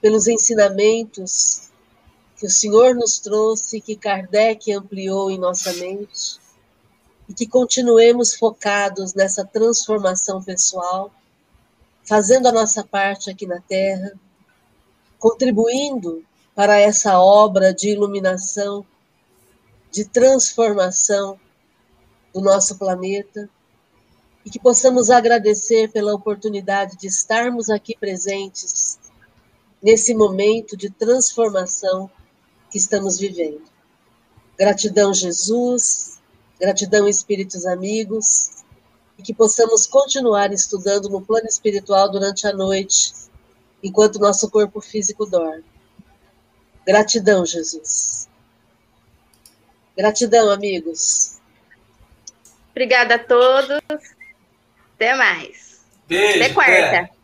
[0.00, 1.68] pelos ensinamentos
[2.36, 6.38] que o Senhor nos trouxe, que Kardec ampliou em nossa mente,
[7.28, 11.12] e que continuemos focados nessa transformação pessoal,
[12.04, 14.12] fazendo a nossa parte aqui na Terra,
[15.18, 16.24] contribuindo
[16.58, 18.84] para essa obra de iluminação,
[19.92, 21.38] de transformação
[22.34, 23.48] do nosso planeta
[24.44, 28.98] e que possamos agradecer pela oportunidade de estarmos aqui presentes
[29.80, 32.10] nesse momento de transformação
[32.72, 33.62] que estamos vivendo.
[34.58, 36.18] Gratidão, Jesus,
[36.58, 38.64] gratidão, espíritos amigos,
[39.16, 43.14] e que possamos continuar estudando no plano espiritual durante a noite,
[43.80, 45.77] enquanto nosso corpo físico dorme.
[46.88, 48.30] Gratidão, Jesus.
[49.94, 51.38] Gratidão, amigos.
[52.70, 53.78] Obrigada a todos.
[54.94, 55.84] Até mais.
[56.06, 56.42] Beijo.
[56.42, 57.00] Até quarta.
[57.00, 57.17] Até.